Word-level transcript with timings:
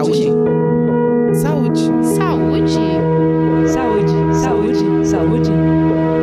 Saúde. 0.00 0.32
Saúde. 1.34 1.80
Saúde. 2.16 2.72
Saúde. 3.68 4.14
Saúde. 4.32 5.06
Saúde. 5.06 5.50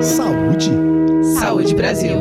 Saúde. 0.01 0.71
Saúde 1.39 1.75
Brasil. 1.75 2.17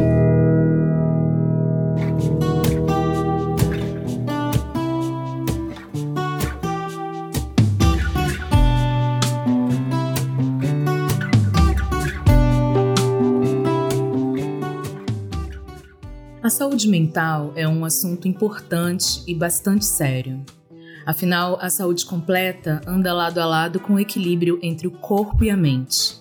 A 16.42 16.50
saúde 16.50 16.86
mental 16.86 17.54
é 17.56 17.66
um 17.66 17.82
assunto 17.82 18.28
importante 18.28 19.22
e 19.26 19.34
bastante 19.34 19.86
sério. 19.86 20.44
Afinal, 21.06 21.56
a 21.60 21.70
saúde 21.70 22.04
completa 22.04 22.80
anda 22.84 23.14
lado 23.14 23.38
a 23.38 23.46
lado 23.46 23.78
com 23.78 23.94
o 23.94 24.00
equilíbrio 24.00 24.58
entre 24.60 24.88
o 24.88 24.90
corpo 24.90 25.44
e 25.44 25.50
a 25.50 25.56
mente. 25.56 26.16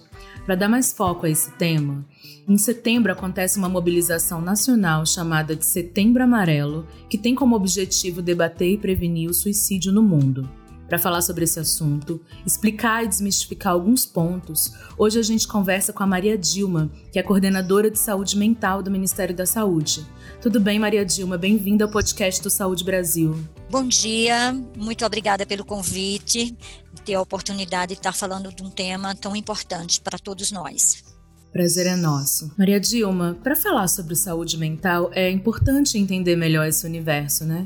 Para 0.45 0.53
dar 0.53 0.69
mais 0.69 0.93
foco 0.93 1.25
a 1.25 1.29
esse 1.29 1.49
tema, 1.53 2.05
em 2.47 2.55
setembro 2.55 3.11
acontece 3.11 3.57
uma 3.57 3.67
mobilização 3.67 4.39
nacional 4.39 5.03
chamada 5.03 5.55
de 5.55 5.65
Setembro 5.65 6.21
Amarelo, 6.21 6.85
que 7.09 7.17
tem 7.17 7.33
como 7.33 7.55
objetivo 7.55 8.21
debater 8.21 8.73
e 8.73 8.77
prevenir 8.77 9.27
o 9.27 9.33
suicídio 9.33 9.91
no 9.91 10.03
mundo. 10.03 10.47
Para 10.87 10.99
falar 10.99 11.21
sobre 11.21 11.45
esse 11.45 11.59
assunto, 11.59 12.21
explicar 12.45 13.03
e 13.03 13.07
desmistificar 13.07 13.73
alguns 13.73 14.05
pontos, 14.05 14.71
hoje 14.97 15.19
a 15.19 15.23
gente 15.23 15.47
conversa 15.47 15.91
com 15.91 16.03
a 16.03 16.07
Maria 16.07 16.37
Dilma, 16.37 16.91
que 17.11 17.17
é 17.17 17.23
coordenadora 17.23 17.89
de 17.89 17.97
saúde 17.97 18.37
mental 18.37 18.83
do 18.83 18.91
Ministério 18.91 19.35
da 19.35 19.47
Saúde. 19.47 20.05
Tudo 20.39 20.59
bem, 20.59 20.77
Maria 20.77 21.03
Dilma? 21.03 21.39
Bem-vinda 21.39 21.85
ao 21.85 21.91
podcast 21.91 22.39
do 22.43 22.51
Saúde 22.51 22.83
Brasil. 22.83 23.35
Bom 23.67 23.87
dia, 23.87 24.53
muito 24.77 25.03
obrigada 25.03 25.43
pelo 25.43 25.65
convite, 25.65 26.55
ter 27.03 27.15
a 27.15 27.21
oportunidade 27.21 27.93
de 27.93 27.99
estar 27.99 28.13
falando 28.13 28.53
de 28.53 28.61
um 28.61 28.69
tema 28.69 29.15
tão 29.15 29.35
importante 29.35 29.99
para 29.99 30.19
todos 30.19 30.51
nós. 30.51 31.03
Prazer 31.51 31.87
é 31.87 31.95
nosso. 31.95 32.51
Maria 32.57 32.79
Dilma, 32.79 33.35
para 33.41 33.55
falar 33.55 33.87
sobre 33.87 34.13
saúde 34.15 34.55
mental, 34.55 35.09
é 35.13 35.31
importante 35.31 35.97
entender 35.97 36.35
melhor 36.35 36.67
esse 36.67 36.85
universo, 36.85 37.43
né? 37.43 37.65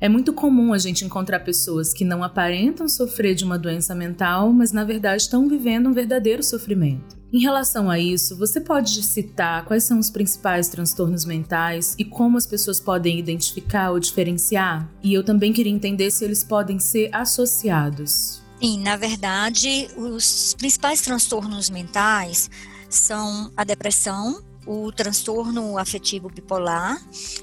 É 0.00 0.08
muito 0.08 0.32
comum 0.32 0.72
a 0.72 0.78
gente 0.78 1.04
encontrar 1.04 1.40
pessoas 1.40 1.92
que 1.92 2.04
não 2.04 2.22
aparentam 2.22 2.88
sofrer 2.88 3.34
de 3.34 3.44
uma 3.44 3.58
doença 3.58 3.94
mental, 3.94 4.52
mas 4.52 4.72
na 4.72 4.84
verdade 4.84 5.22
estão 5.22 5.48
vivendo 5.48 5.88
um 5.88 5.92
verdadeiro 5.92 6.42
sofrimento. 6.42 7.16
Em 7.32 7.40
relação 7.40 7.90
a 7.90 7.98
isso, 7.98 8.36
você 8.36 8.60
pode 8.60 9.02
citar 9.02 9.64
quais 9.64 9.84
são 9.84 9.98
os 9.98 10.08
principais 10.08 10.68
transtornos 10.68 11.24
mentais 11.24 11.94
e 11.98 12.04
como 12.04 12.38
as 12.38 12.46
pessoas 12.46 12.78
podem 12.78 13.18
identificar 13.18 13.90
ou 13.90 13.98
diferenciar? 13.98 14.88
E 15.02 15.12
eu 15.12 15.24
também 15.24 15.52
queria 15.52 15.72
entender 15.72 16.10
se 16.10 16.24
eles 16.24 16.44
podem 16.44 16.78
ser 16.78 17.10
associados. 17.12 18.42
Sim, 18.60 18.80
na 18.80 18.96
verdade, 18.96 19.88
os 19.96 20.54
principais 20.54 21.00
transtornos 21.00 21.68
mentais 21.68 22.48
são 22.88 23.50
a 23.56 23.64
depressão, 23.64 24.40
o 24.66 24.90
transtorno 24.90 25.78
afetivo 25.78 26.28
bipolar 26.28 27.00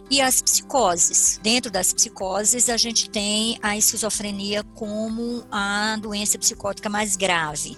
e 0.10 0.22
as 0.22 0.42
psicoses. 0.42 1.40
Dentro 1.42 1.72
das 1.72 1.94
psicoses, 1.94 2.70
a 2.70 2.78
gente 2.78 3.10
tem 3.10 3.58
a 3.62 3.78
esquizofrenia 3.78 4.64
como 4.76 5.46
a 5.52 5.98
doença 6.02 6.38
psicótica 6.38 6.90
mais 6.90 7.16
grave. 7.16 7.78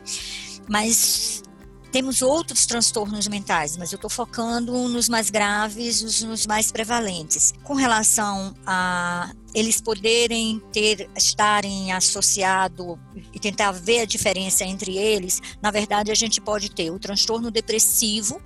Mas 0.68 1.44
temos 1.96 2.22
outros 2.22 2.66
transtornos 2.66 3.26
mentais, 3.30 3.78
mas 3.78 3.94
eu 3.94 3.96
estou 3.96 4.10
focando 4.10 4.74
nos 4.90 5.08
mais 5.08 5.30
graves, 5.30 6.22
nos 6.24 6.46
mais 6.46 6.70
prevalentes. 6.70 7.54
Com 7.64 7.74
relação 7.74 8.54
a 8.66 9.34
eles 9.54 9.80
poderem 9.80 10.62
ter, 10.74 11.10
estarem 11.16 11.94
associados 11.94 12.98
e 13.34 13.40
tentar 13.40 13.72
ver 13.72 14.02
a 14.02 14.06
diferença 14.06 14.66
entre 14.66 14.98
eles, 14.98 15.42
na 15.62 15.72
verdade 15.72 16.12
a 16.12 16.16
gente 16.16 16.42
pode 16.42 16.70
ter 16.70 16.92
o 16.92 17.00
transtorno 17.00 17.50
depressivo, 17.50 18.42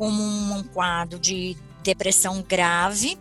como 0.00 0.22
um 0.22 0.62
quadro 0.62 1.18
de 1.18 1.54
depressão 1.82 2.42
grave. 2.48 3.18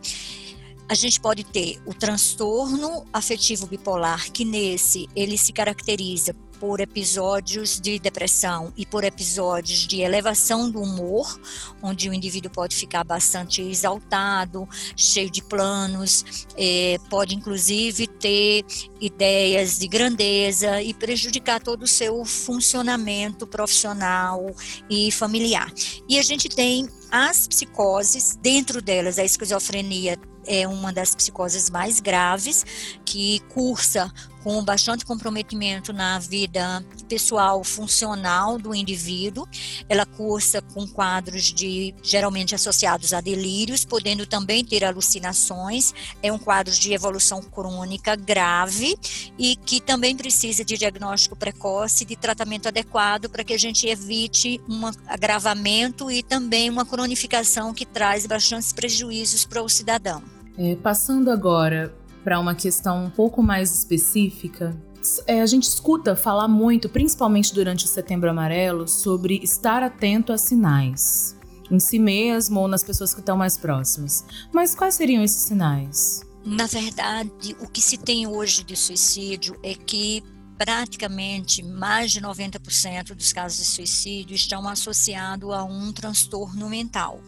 A 0.87 0.93
gente 0.93 1.19
pode 1.19 1.43
ter 1.43 1.77
o 1.85 1.93
transtorno 1.93 3.05
afetivo 3.11 3.67
bipolar, 3.67 4.31
que 4.31 4.45
nesse 4.45 5.05
ele 5.13 5.37
se 5.37 5.51
caracteriza 5.51 6.33
por 6.59 6.79
episódios 6.79 7.79
de 7.79 7.97
depressão 7.99 8.73
e 8.75 8.85
por 8.85 9.03
episódios 9.03 9.87
de 9.87 10.01
elevação 10.01 10.69
do 10.69 10.81
humor, 10.81 11.39
onde 11.81 12.09
o 12.09 12.13
indivíduo 12.13 12.51
pode 12.51 12.75
ficar 12.75 13.03
bastante 13.03 13.61
exaltado, 13.61 14.67
cheio 14.95 15.29
de 15.29 15.41
planos, 15.41 16.47
é, 16.57 16.97
pode 17.09 17.35
inclusive 17.35 18.07
ter 18.07 18.65
ideias 18.99 19.79
de 19.79 19.87
grandeza 19.87 20.81
e 20.81 20.93
prejudicar 20.93 21.61
todo 21.61 21.83
o 21.83 21.87
seu 21.87 22.23
funcionamento 22.25 23.47
profissional 23.47 24.53
e 24.89 25.11
familiar. 25.11 25.71
E 26.07 26.19
a 26.19 26.21
gente 26.21 26.49
tem 26.49 26.89
as 27.11 27.47
psicoses, 27.47 28.37
dentro 28.41 28.81
delas 28.81 29.17
a 29.17 29.23
esquizofrenia 29.23 30.17
é 30.45 30.67
uma 30.67 30.91
das 30.91 31.13
psicoses 31.13 31.69
mais 31.69 31.99
graves, 31.99 32.65
que 33.05 33.39
cursa 33.49 34.11
com 34.49 34.63
bastante 34.63 35.05
comprometimento 35.05 35.93
na 35.93 36.17
vida 36.17 36.83
pessoal 37.07 37.63
funcional 37.63 38.57
do 38.57 38.73
indivíduo. 38.73 39.47
Ela 39.87 40.07
cursa 40.07 40.59
com 40.59 40.87
quadros 40.87 41.53
de 41.53 41.93
geralmente 42.01 42.55
associados 42.55 43.13
a 43.13 43.21
delírios, 43.21 43.85
podendo 43.85 44.25
também 44.25 44.65
ter 44.65 44.83
alucinações. 44.83 45.93
É 46.23 46.33
um 46.33 46.39
quadro 46.39 46.73
de 46.73 46.91
evolução 46.91 47.43
crônica 47.43 48.15
grave 48.15 48.97
e 49.37 49.55
que 49.55 49.79
também 49.79 50.17
precisa 50.17 50.65
de 50.65 50.79
diagnóstico 50.79 51.35
precoce, 51.35 52.03
de 52.03 52.15
tratamento 52.15 52.67
adequado 52.67 53.29
para 53.29 53.43
que 53.43 53.53
a 53.53 53.59
gente 53.59 53.87
evite 53.87 54.59
um 54.67 54.81
agravamento 55.05 56.09
e 56.09 56.23
também 56.23 56.71
uma 56.71 56.87
cronificação 56.87 57.71
que 57.71 57.85
traz 57.85 58.25
bastantes 58.25 58.73
prejuízos 58.73 59.45
para 59.45 59.61
o 59.61 59.69
cidadão. 59.69 60.23
É, 60.57 60.75
passando 60.75 61.29
agora 61.29 61.98
para 62.29 62.39
uma 62.39 62.53
questão 62.53 63.05
um 63.05 63.09
pouco 63.09 63.41
mais 63.41 63.75
específica, 63.75 64.79
é, 65.25 65.41
a 65.41 65.47
gente 65.47 65.63
escuta 65.63 66.15
falar 66.15 66.47
muito, 66.47 66.87
principalmente 66.87 67.51
durante 67.51 67.85
o 67.85 67.87
Setembro 67.87 68.29
Amarelo, 68.29 68.87
sobre 68.87 69.39
estar 69.41 69.81
atento 69.81 70.31
a 70.31 70.37
sinais, 70.37 71.35
em 71.71 71.79
si 71.79 71.97
mesmo 71.97 72.59
ou 72.59 72.67
nas 72.67 72.83
pessoas 72.83 73.15
que 73.15 73.19
estão 73.19 73.35
mais 73.35 73.57
próximas. 73.57 74.23
Mas 74.53 74.75
quais 74.75 74.93
seriam 74.93 75.23
esses 75.23 75.41
sinais? 75.41 76.21
Na 76.45 76.67
verdade, 76.67 77.55
o 77.61 77.67
que 77.67 77.81
se 77.81 77.97
tem 77.97 78.27
hoje 78.27 78.63
de 78.63 78.75
suicídio 78.75 79.59
é 79.63 79.73
que 79.73 80.23
praticamente 80.55 81.63
mais 81.63 82.11
de 82.11 82.21
90% 82.21 83.15
dos 83.15 83.33
casos 83.33 83.57
de 83.57 83.65
suicídio 83.65 84.35
estão 84.35 84.69
associados 84.69 85.49
a 85.49 85.63
um 85.63 85.91
transtorno 85.91 86.69
mental. 86.69 87.23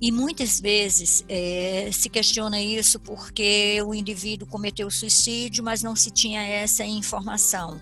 E 0.00 0.12
muitas 0.12 0.60
vezes 0.60 1.24
é, 1.28 1.90
se 1.92 2.08
questiona 2.08 2.60
isso 2.60 3.00
porque 3.00 3.82
o 3.84 3.92
indivíduo 3.92 4.46
cometeu 4.46 4.88
suicídio, 4.90 5.64
mas 5.64 5.82
não 5.82 5.96
se 5.96 6.10
tinha 6.10 6.40
essa 6.40 6.84
informação. 6.84 7.80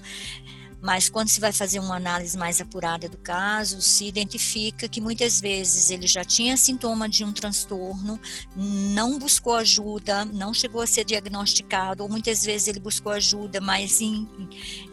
Mas 0.80 1.08
quando 1.08 1.28
se 1.28 1.40
vai 1.40 1.52
fazer 1.52 1.78
uma 1.78 1.96
análise 1.96 2.36
mais 2.36 2.60
apurada 2.60 3.08
do 3.08 3.18
caso, 3.18 3.80
se 3.80 4.06
identifica 4.06 4.88
que 4.88 5.00
muitas 5.00 5.40
vezes 5.40 5.90
ele 5.90 6.06
já 6.06 6.24
tinha 6.24 6.56
sintoma 6.56 7.08
de 7.08 7.24
um 7.24 7.32
transtorno, 7.32 8.20
não 8.54 9.18
buscou 9.18 9.54
ajuda, 9.54 10.24
não 10.24 10.52
chegou 10.52 10.82
a 10.82 10.86
ser 10.86 11.04
diagnosticado, 11.04 12.02
ou 12.02 12.08
muitas 12.08 12.44
vezes 12.44 12.68
ele 12.68 12.80
buscou 12.80 13.12
ajuda, 13.12 13.60
mas 13.60 14.00
em, 14.00 14.28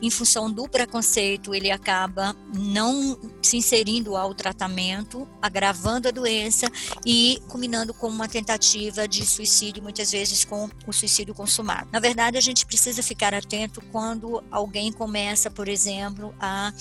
em 0.01 0.09
função 0.09 0.51
do 0.51 0.67
preconceito 0.67 1.53
ele 1.53 1.71
acaba 1.71 2.35
não 2.53 3.17
se 3.41 3.57
inserindo 3.57 4.15
ao 4.15 4.33
tratamento, 4.33 5.27
agravando 5.41 6.07
a 6.07 6.11
doença 6.11 6.67
e 7.05 7.41
culminando 7.47 7.94
com 7.94 8.07
uma 8.07 8.27
tentativa 8.27 9.07
de 9.07 9.25
suicídio, 9.25 9.83
muitas 9.83 10.11
vezes 10.11 10.45
com 10.45 10.69
o 10.88 10.94
suicídio 10.94 11.33
consumado. 11.33 11.89
Na 11.91 12.00
verdade, 12.00 12.38
a 12.38 12.41
gente 12.41 12.65
precisa 12.65 13.03
ficar 13.03 13.33
atento 13.33 13.81
quando 13.91 14.44
alguém 14.50 14.91
começa, 14.91 15.50
por 15.50 15.68
exemplo, 15.73 16.33
a 16.39 16.71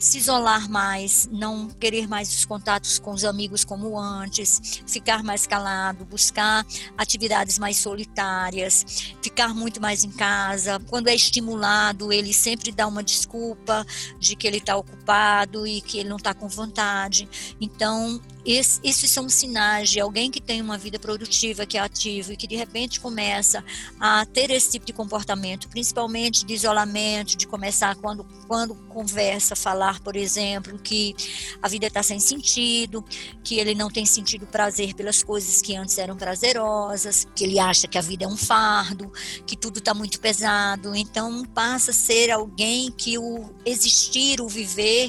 se 0.00 0.16
isolar 0.16 0.68
mais, 0.68 1.28
não 1.30 1.68
querer 1.68 2.08
mais 2.08 2.34
os 2.34 2.46
contatos 2.46 2.98
com 2.98 3.12
os 3.12 3.22
amigos 3.22 3.64
como 3.64 3.98
antes, 3.98 4.82
ficar 4.86 5.22
mais 5.22 5.46
calado, 5.46 6.06
buscar 6.06 6.66
atividades 6.96 7.58
mais 7.58 7.76
solitárias, 7.76 9.14
ficar 9.22 9.54
muito 9.54 9.78
mais 9.78 10.02
em 10.02 10.10
casa. 10.10 10.80
Quando 10.88 11.08
é 11.08 11.14
estimulado, 11.14 12.10
ele 12.10 12.32
sempre 12.32 12.72
dá 12.72 12.86
uma 12.86 13.02
desculpa 13.02 13.86
de 14.18 14.34
que 14.34 14.46
ele 14.46 14.56
está 14.56 14.74
ocupado 14.74 14.99
e 15.66 15.80
que 15.80 15.98
ele 15.98 16.08
não 16.08 16.16
está 16.16 16.34
com 16.34 16.48
vontade. 16.48 17.28
Então, 17.60 18.20
esse, 18.44 18.80
esses 18.82 19.10
são 19.10 19.28
sinais 19.28 19.90
de 19.90 20.00
alguém 20.00 20.30
que 20.30 20.40
tem 20.40 20.62
uma 20.62 20.78
vida 20.78 20.98
produtiva, 20.98 21.66
que 21.66 21.76
é 21.76 21.80
ativo 21.80 22.32
e 22.32 22.36
que 22.36 22.46
de 22.46 22.56
repente 22.56 22.98
começa 22.98 23.64
a 23.98 24.24
ter 24.24 24.50
esse 24.50 24.70
tipo 24.72 24.86
de 24.86 24.92
comportamento, 24.92 25.68
principalmente 25.68 26.44
de 26.44 26.54
isolamento, 26.54 27.36
de 27.36 27.46
começar 27.46 27.96
quando, 27.96 28.24
quando 28.46 28.74
conversa, 28.88 29.54
falar, 29.54 30.00
por 30.00 30.16
exemplo, 30.16 30.78
que 30.78 31.14
a 31.62 31.68
vida 31.68 31.86
está 31.86 32.02
sem 32.02 32.18
sentido, 32.18 33.04
que 33.44 33.58
ele 33.58 33.74
não 33.74 33.90
tem 33.90 34.06
sentido 34.06 34.46
prazer 34.46 34.94
pelas 34.94 35.22
coisas 35.22 35.60
que 35.60 35.76
antes 35.76 35.96
eram 35.98 36.16
prazerosas, 36.16 37.26
que 37.34 37.44
ele 37.44 37.58
acha 37.58 37.86
que 37.86 37.98
a 37.98 38.02
vida 38.02 38.24
é 38.24 38.28
um 38.28 38.36
fardo, 38.36 39.12
que 39.46 39.56
tudo 39.56 39.78
está 39.78 39.92
muito 39.92 40.18
pesado. 40.18 40.94
Então 40.94 41.44
passa 41.44 41.90
a 41.90 41.94
ser 41.94 42.30
alguém 42.30 42.90
que 42.90 43.18
o 43.18 43.50
existir, 43.64 44.40
o 44.40 44.48
viver, 44.48 44.99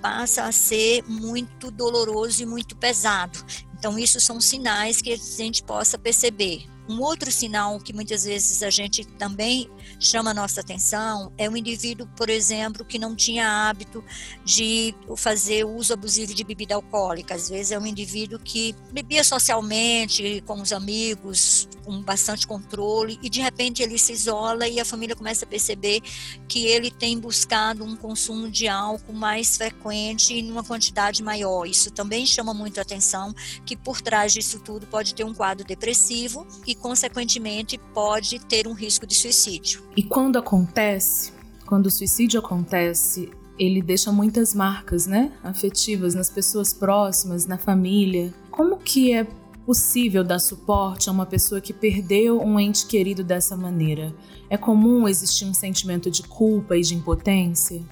passa 0.00 0.44
a 0.44 0.52
ser 0.52 1.02
muito 1.06 1.70
doloroso 1.70 2.42
e 2.42 2.46
muito 2.46 2.76
pesado. 2.76 3.38
Então, 3.78 3.98
isso 3.98 4.20
são 4.20 4.40
sinais 4.40 5.02
que 5.02 5.12
a 5.12 5.16
gente 5.16 5.62
possa 5.62 5.98
perceber. 5.98 6.64
Um 6.88 7.00
outro 7.00 7.32
sinal 7.32 7.80
que 7.80 7.92
muitas 7.92 8.24
vezes 8.24 8.62
a 8.62 8.70
gente 8.70 9.04
também 9.04 9.68
chama 9.98 10.30
a 10.30 10.34
nossa 10.34 10.60
atenção 10.60 11.32
é 11.36 11.50
um 11.50 11.56
indivíduo, 11.56 12.06
por 12.16 12.30
exemplo, 12.30 12.84
que 12.84 12.98
não 12.98 13.16
tinha 13.16 13.68
hábito 13.68 14.04
de 14.44 14.94
fazer 15.16 15.64
uso 15.64 15.92
abusivo 15.92 16.32
de 16.32 16.44
bebida 16.44 16.74
alcoólica. 16.74 17.34
Às 17.34 17.48
vezes 17.48 17.72
é 17.72 17.78
um 17.78 17.86
indivíduo 17.86 18.38
que 18.38 18.74
bebia 18.92 19.24
socialmente, 19.24 20.42
com 20.46 20.60
os 20.60 20.72
amigos, 20.72 21.68
com 21.84 22.00
bastante 22.02 22.46
controle, 22.46 23.18
e 23.20 23.28
de 23.28 23.40
repente 23.40 23.82
ele 23.82 23.98
se 23.98 24.12
isola 24.12 24.68
e 24.68 24.78
a 24.78 24.84
família 24.84 25.16
começa 25.16 25.44
a 25.44 25.48
perceber 25.48 26.00
que 26.46 26.66
ele 26.66 26.90
tem 26.90 27.18
buscado 27.18 27.84
um 27.84 27.96
consumo 27.96 28.48
de 28.48 28.68
álcool 28.68 29.12
mais 29.12 29.56
frequente 29.56 30.34
e 30.34 30.42
numa 30.42 30.62
quantidade 30.62 31.22
maior. 31.22 31.64
Isso 31.66 31.90
também 31.90 32.24
chama 32.26 32.54
muito 32.54 32.78
a 32.78 32.82
atenção, 32.82 33.34
que 33.64 33.76
por 33.76 34.00
trás 34.00 34.32
disso 34.32 34.60
tudo 34.60 34.86
pode 34.86 35.14
ter 35.14 35.24
um 35.24 35.34
quadro 35.34 35.66
depressivo 35.66 36.46
e 36.66 36.75
consequentemente, 36.80 37.78
pode 37.92 38.38
ter 38.40 38.66
um 38.66 38.72
risco 38.72 39.06
de 39.06 39.14
suicídio. 39.14 39.82
E 39.96 40.02
quando 40.02 40.38
acontece, 40.38 41.32
quando 41.66 41.86
o 41.86 41.90
suicídio 41.90 42.40
acontece, 42.40 43.30
ele 43.58 43.82
deixa 43.82 44.12
muitas 44.12 44.54
marcas, 44.54 45.06
né, 45.06 45.32
afetivas 45.42 46.14
nas 46.14 46.30
pessoas 46.30 46.72
próximas, 46.72 47.46
na 47.46 47.58
família. 47.58 48.32
Como 48.50 48.76
que 48.76 49.12
é 49.12 49.26
possível 49.64 50.22
dar 50.22 50.38
suporte 50.38 51.08
a 51.08 51.12
uma 51.12 51.26
pessoa 51.26 51.60
que 51.60 51.72
perdeu 51.72 52.40
um 52.40 52.60
ente 52.60 52.86
querido 52.86 53.24
dessa 53.24 53.56
maneira? 53.56 54.14
É 54.48 54.56
comum 54.56 55.08
existir 55.08 55.44
um 55.44 55.54
sentimento 55.54 56.10
de 56.10 56.22
culpa 56.22 56.76
e 56.76 56.82
de 56.82 56.94
impotência? 56.94 57.82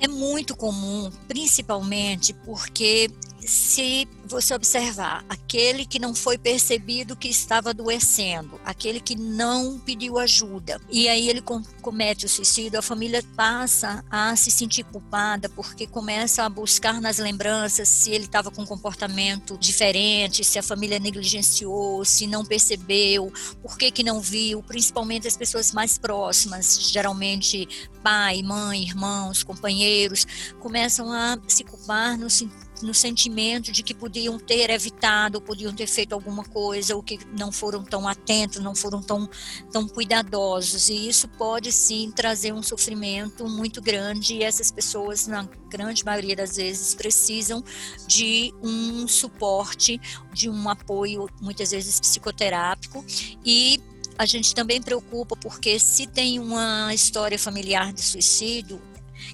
É 0.00 0.08
muito 0.08 0.56
comum, 0.56 1.10
principalmente 1.28 2.34
porque 2.44 3.08
se 3.46 4.08
você 4.24 4.54
observar, 4.54 5.24
aquele 5.28 5.86
que 5.86 5.98
não 5.98 6.14
foi 6.14 6.36
percebido 6.36 7.16
que 7.16 7.28
estava 7.28 7.70
adoecendo, 7.70 8.60
aquele 8.64 8.98
que 8.98 9.14
não 9.14 9.78
pediu 9.78 10.18
ajuda, 10.18 10.80
e 10.90 11.08
aí 11.08 11.28
ele 11.28 11.42
comete 11.80 12.26
o 12.26 12.28
suicídio, 12.28 12.78
a 12.78 12.82
família 12.82 13.22
passa 13.36 14.04
a 14.10 14.34
se 14.34 14.50
sentir 14.50 14.84
culpada 14.84 15.48
porque 15.48 15.86
começa 15.86 16.42
a 16.42 16.48
buscar 16.48 17.00
nas 17.00 17.18
lembranças 17.18 17.88
se 17.88 18.10
ele 18.10 18.24
estava 18.24 18.50
com 18.50 18.62
um 18.62 18.66
comportamento 18.66 19.56
diferente, 19.56 20.44
se 20.44 20.58
a 20.58 20.62
família 20.62 20.98
negligenciou, 20.98 22.04
se 22.04 22.26
não 22.26 22.44
percebeu, 22.44 23.32
por 23.62 23.78
que, 23.78 23.90
que 23.90 24.02
não 24.02 24.20
viu, 24.20 24.62
principalmente 24.62 25.28
as 25.28 25.36
pessoas 25.36 25.72
mais 25.72 25.96
próximas, 25.96 26.90
geralmente 26.90 27.68
pai, 28.02 28.42
mãe, 28.42 28.82
irmãos, 28.82 29.42
companheiros, 29.42 30.26
começam 30.60 31.12
a 31.12 31.38
se 31.46 31.64
culpar 31.64 32.18
no 32.18 32.28
sentido 32.28 32.65
no 32.82 32.94
sentimento 32.94 33.72
de 33.72 33.82
que 33.82 33.94
podiam 33.94 34.38
ter 34.38 34.70
evitado, 34.70 35.40
podiam 35.40 35.72
ter 35.72 35.86
feito 35.86 36.12
alguma 36.12 36.44
coisa, 36.44 36.94
ou 36.94 37.02
que 37.02 37.18
não 37.38 37.50
foram 37.50 37.84
tão 37.84 38.06
atentos, 38.06 38.62
não 38.62 38.74
foram 38.74 39.02
tão, 39.02 39.28
tão 39.70 39.88
cuidadosos. 39.88 40.88
E 40.88 41.08
isso 41.08 41.28
pode 41.28 41.72
sim 41.72 42.10
trazer 42.14 42.52
um 42.52 42.62
sofrimento 42.62 43.48
muito 43.48 43.80
grande, 43.80 44.34
e 44.34 44.42
essas 44.42 44.70
pessoas, 44.70 45.26
na 45.26 45.48
grande 45.68 46.04
maioria 46.04 46.36
das 46.36 46.56
vezes, 46.56 46.94
precisam 46.94 47.62
de 48.06 48.52
um 48.62 49.08
suporte, 49.08 50.00
de 50.32 50.48
um 50.48 50.68
apoio, 50.68 51.28
muitas 51.40 51.70
vezes 51.70 51.98
psicoterápico, 52.00 53.04
e 53.44 53.80
a 54.18 54.24
gente 54.24 54.54
também 54.54 54.80
preocupa 54.80 55.36
porque 55.36 55.78
se 55.78 56.06
tem 56.06 56.38
uma 56.38 56.94
história 56.94 57.38
familiar 57.38 57.92
de 57.92 58.02
suicídio, 58.02 58.80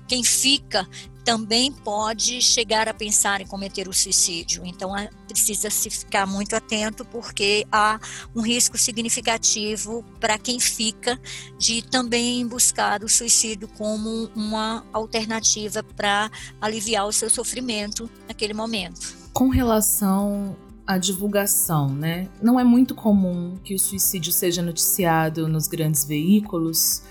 quem 0.06 0.22
fica 0.24 0.88
também 1.24 1.72
pode 1.72 2.40
chegar 2.40 2.88
a 2.88 2.94
pensar 2.94 3.40
em 3.40 3.46
cometer 3.46 3.88
o 3.88 3.92
suicídio. 3.92 4.64
Então, 4.64 4.92
precisa 5.26 5.70
se 5.70 5.88
ficar 5.88 6.26
muito 6.26 6.54
atento, 6.54 7.04
porque 7.04 7.66
há 7.70 7.98
um 8.34 8.42
risco 8.42 8.76
significativo 8.76 10.04
para 10.20 10.38
quem 10.38 10.58
fica 10.60 11.18
de 11.58 11.82
também 11.82 12.46
buscar 12.46 13.02
o 13.02 13.08
suicídio 13.08 13.68
como 13.68 14.28
uma 14.34 14.84
alternativa 14.92 15.82
para 15.82 16.30
aliviar 16.60 17.06
o 17.06 17.12
seu 17.12 17.30
sofrimento 17.30 18.10
naquele 18.28 18.54
momento. 18.54 19.16
Com 19.32 19.48
relação 19.48 20.56
à 20.86 20.98
divulgação, 20.98 21.88
né? 21.88 22.28
Não 22.42 22.58
é 22.58 22.64
muito 22.64 22.94
comum 22.94 23.56
que 23.64 23.74
o 23.74 23.78
suicídio 23.78 24.32
seja 24.32 24.62
noticiado 24.62 25.48
nos 25.48 25.68
grandes 25.68 26.04
veículos. 26.04 27.02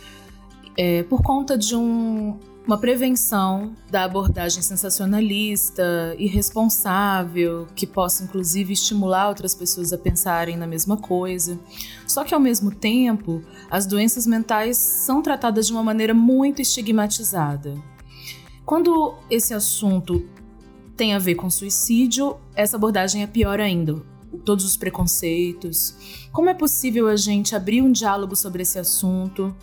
É, 0.78 1.04
por 1.04 1.22
conta 1.22 1.58
de 1.58 1.76
um 1.76 2.40
uma 2.66 2.78
prevenção 2.78 3.76
da 3.90 4.04
abordagem 4.04 4.62
sensacionalista, 4.62 6.16
irresponsável, 6.18 7.68
que 7.76 7.88
possa 7.88 8.24
inclusive 8.24 8.74
estimular 8.74 9.30
outras 9.30 9.56
pessoas 9.56 9.92
a 9.92 9.98
pensarem 9.98 10.56
na 10.56 10.68
mesma 10.68 10.96
coisa. 10.96 11.60
Só 12.08 12.24
que 12.24 12.34
ao 12.34 12.40
mesmo 12.40 12.72
tempo, 12.72 13.44
as 13.70 13.86
doenças 13.86 14.28
mentais 14.28 14.78
são 14.78 15.22
tratadas 15.22 15.68
de 15.68 15.74
uma 15.74 15.84
maneira 15.84 16.14
muito 16.14 16.62
estigmatizada. 16.62 17.74
Quando 18.64 19.16
esse 19.30 19.54
assunto 19.54 20.28
tem 20.96 21.14
a 21.16 21.20
ver 21.20 21.36
com 21.36 21.50
suicídio, 21.50 22.38
essa 22.56 22.78
abordagem 22.78 23.24
é 23.24 23.28
pior 23.28 23.60
ainda. 23.60 24.11
Todos 24.46 24.66
os 24.66 24.78
preconceitos. 24.78 26.28
Como 26.32 26.50
é 26.50 26.54
possível 26.54 27.08
a 27.08 27.16
gente 27.16 27.56
abrir 27.56 27.82
um 27.82 27.92
diálogo 27.92 28.36
sobre 28.36 28.64
esse 28.64 28.80
assunto? 28.80 29.56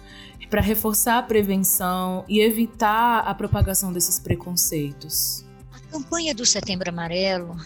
para 0.50 0.60
reforçar 0.60 1.18
a 1.18 1.22
prevenção 1.22 2.24
e 2.28 2.40
evitar 2.40 3.20
a 3.20 3.34
propagação 3.34 3.92
desses 3.92 4.18
preconceitos? 4.18 5.44
A 5.72 5.78
campanha 5.92 6.34
do 6.34 6.46
Setembro 6.46 6.88
Amarelo 6.88 7.56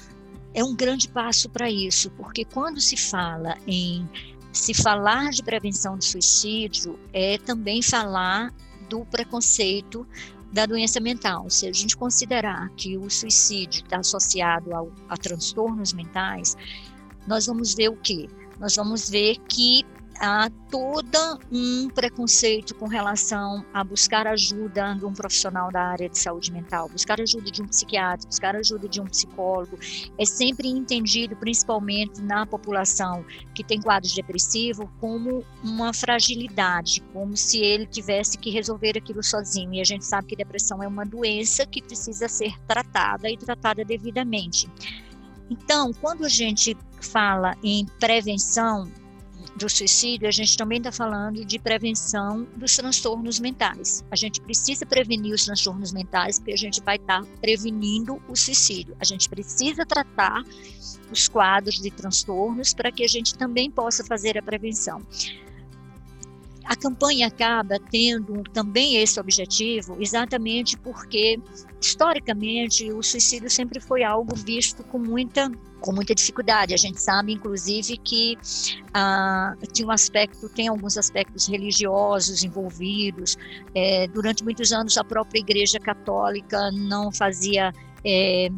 é 0.55 0.65
um 0.65 0.75
grande 0.75 1.09
passo 1.09 1.49
para 1.49 1.71
isso, 1.71 2.11
porque 2.11 2.45
quando 2.45 2.81
se 2.81 2.97
fala 2.97 3.57
em 3.67 4.09
se 4.53 4.75
falar 4.75 5.31
de 5.31 5.43
prevenção 5.43 5.97
do 5.97 6.05
suicídio, 6.05 6.99
é 7.13 7.39
também 7.39 7.81
falar 7.81 8.53
do 8.89 9.05
preconceito 9.07 10.07
da 10.53 10.67
doença 10.67 11.01
mental. 11.01 11.49
Se 11.49 11.67
a 11.67 11.73
gente 11.73 11.97
considerar 11.97 12.69
que 12.77 12.99
o 12.99 13.09
suicídio 13.09 13.83
está 13.83 13.99
associado 13.99 14.75
ao, 14.75 14.93
a 15.09 15.17
transtornos 15.17 15.95
mentais, 15.95 16.55
nós 17.27 17.47
vamos 17.47 17.75
ver 17.75 17.89
o 17.89 17.97
quê? 17.97 18.29
Nós 18.59 18.77
vamos 18.77 19.09
ver 19.11 19.37
que 19.49 19.85
há 20.23 20.49
todo 20.71 21.41
um 21.51 21.89
preconceito 21.89 22.77
com 22.77 22.87
relação 22.87 23.65
a 23.75 23.83
buscar 23.83 24.25
ajuda 24.27 24.95
de 24.95 25.05
um 25.05 25.13
profissional 25.13 25.71
da 25.73 25.83
área 25.83 26.09
de 26.09 26.17
saúde 26.17 26.53
mental, 26.53 26.89
buscar 26.89 27.21
ajuda 27.21 27.51
de 27.51 27.61
um 27.61 27.67
psiquiatra, 27.67 28.29
buscar 28.29 28.55
ajuda 28.55 28.89
de 28.89 29.01
um 29.01 29.05
psicólogo, 29.05 29.77
é 30.17 30.25
sempre 30.25 30.69
entendido, 30.69 31.35
principalmente 31.35 32.23
na 32.23 32.47
população 32.47 33.25
que 33.53 33.65
tem 33.65 33.81
quadros 33.81 34.15
depressivos, 34.15 34.89
como 35.01 35.45
uma 35.63 35.93
fragilidade, 35.93 37.03
como 37.13 37.37
se 37.37 37.59
ele 37.59 37.87
tivesse 37.87 38.39
que 38.39 38.51
resolver 38.51 38.97
aquilo 38.97 39.25
sozinho. 39.25 39.75
E 39.75 39.81
a 39.81 39.85
gente 39.85 40.05
sabe 40.05 40.29
que 40.29 40.37
depressão 40.37 40.81
é 40.83 40.87
uma 40.87 41.05
doença 41.05 41.67
que 41.67 41.83
precisa 41.83 42.29
ser 42.29 42.57
tratada 42.69 43.29
e 43.29 43.37
tratada 43.37 43.85
devidamente. 43.85 44.71
Então, 45.53 45.93
quando 46.01 46.25
a 46.25 46.29
gente 46.29 46.77
fala 47.01 47.55
em 47.63 47.85
prevenção, 48.01 48.91
do 49.57 49.69
suicídio, 49.69 50.27
a 50.27 50.31
gente 50.31 50.57
também 50.57 50.79
está 50.79 50.91
falando 50.91 51.45
de 51.45 51.59
prevenção 51.59 52.47
dos 52.57 52.75
transtornos 52.75 53.39
mentais. 53.39 54.03
A 54.11 54.17
gente 54.17 54.41
precisa 54.41 54.87
prevenir 54.87 55.35
os 55.35 55.45
transtornos 55.45 55.93
mentais, 55.93 56.39
porque 56.39 56.53
a 56.53 56.57
gente 56.57 56.81
vai 56.81 56.97
estar 56.97 57.21
tá 57.21 57.29
prevenindo 57.41 58.21
o 58.29 58.35
suicídio. 58.35 58.97
A 58.99 59.05
gente 59.05 59.29
precisa 59.29 59.85
tratar 59.85 60.43
os 61.11 61.29
quadros 61.29 61.81
de 61.81 61.91
transtornos 61.91 62.73
para 62.73 62.91
que 62.91 63.05
a 63.05 63.09
gente 63.09 63.37
também 63.37 63.71
possa 63.71 64.03
fazer 64.03 64.39
a 64.39 64.43
prevenção. 64.43 65.03
A 66.73 66.77
campanha 66.77 67.27
acaba 67.27 67.79
tendo 67.91 68.43
também 68.45 68.97
esse 68.97 69.21
objetivo, 69.21 69.99
exatamente 70.01 70.75
porque, 70.79 71.39
historicamente, 71.79 72.91
o 72.91 73.03
suicídio 73.03 73.51
sempre 73.51 73.79
foi 73.79 74.03
algo 74.03 74.35
visto 74.35 74.83
com 74.85 74.99
muita 74.99 75.53
com 75.81 75.93
muita 75.93 76.15
dificuldade. 76.15 76.73
A 76.73 76.79
gente 76.79 76.99
sabe, 76.99 77.35
inclusive, 77.35 77.99
que 77.99 78.39
ah, 78.95 79.55
tinha 79.71 79.87
um 79.87 79.91
aspecto, 79.91 80.49
tem 80.49 80.69
alguns 80.69 80.97
aspectos 80.97 81.47
religiosos 81.47 82.43
envolvidos. 82.43 83.37
É, 83.75 84.07
durante 84.09 84.43
muitos 84.43 84.73
anos, 84.73 84.97
a 84.97 85.05
própria 85.05 85.41
Igreja 85.41 85.79
Católica 85.79 86.71
não 86.73 87.13
fazia 87.13 87.71
é, 88.03 88.49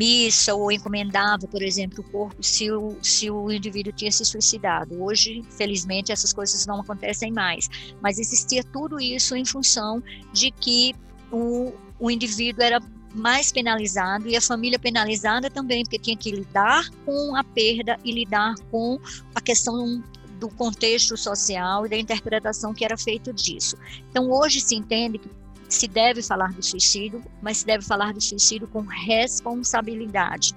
missa 0.00 0.54
ou 0.54 0.72
encomendava, 0.72 1.46
por 1.46 1.62
exemplo, 1.62 2.02
o 2.02 2.10
corpo 2.10 2.42
se 2.42 2.72
o, 2.72 2.96
se 3.02 3.30
o 3.30 3.50
indivíduo 3.50 3.92
tinha 3.92 4.10
se 4.10 4.24
suicidado. 4.24 5.02
Hoje, 5.02 5.44
felizmente, 5.50 6.10
essas 6.10 6.32
coisas 6.32 6.66
não 6.66 6.80
acontecem 6.80 7.30
mais. 7.30 7.68
Mas 8.00 8.18
existia 8.18 8.64
tudo 8.64 8.98
isso 8.98 9.36
em 9.36 9.44
função 9.44 10.02
de 10.32 10.50
que 10.50 10.94
o, 11.30 11.74
o 11.98 12.10
indivíduo 12.10 12.62
era 12.62 12.80
mais 13.14 13.52
penalizado 13.52 14.26
e 14.26 14.36
a 14.36 14.40
família 14.40 14.78
penalizada 14.78 15.50
também, 15.50 15.82
porque 15.82 15.98
tinha 15.98 16.16
que 16.16 16.30
lidar 16.30 16.88
com 17.04 17.36
a 17.36 17.44
perda 17.44 17.98
e 18.02 18.10
lidar 18.12 18.54
com 18.70 18.98
a 19.34 19.40
questão 19.40 20.02
do 20.38 20.48
contexto 20.48 21.14
social 21.18 21.84
e 21.84 21.90
da 21.90 21.98
interpretação 21.98 22.72
que 22.72 22.86
era 22.86 22.96
feito 22.96 23.34
disso. 23.34 23.76
Então, 24.10 24.30
hoje 24.30 24.60
se 24.60 24.74
entende 24.74 25.18
que 25.18 25.28
se 25.70 25.86
deve 25.88 26.22
falar 26.22 26.52
do 26.52 26.62
suicídio, 26.62 27.22
mas 27.40 27.58
se 27.58 27.66
deve 27.66 27.84
falar 27.84 28.12
do 28.12 28.20
suicídio 28.20 28.68
com 28.68 28.80
responsabilidade. 28.80 30.54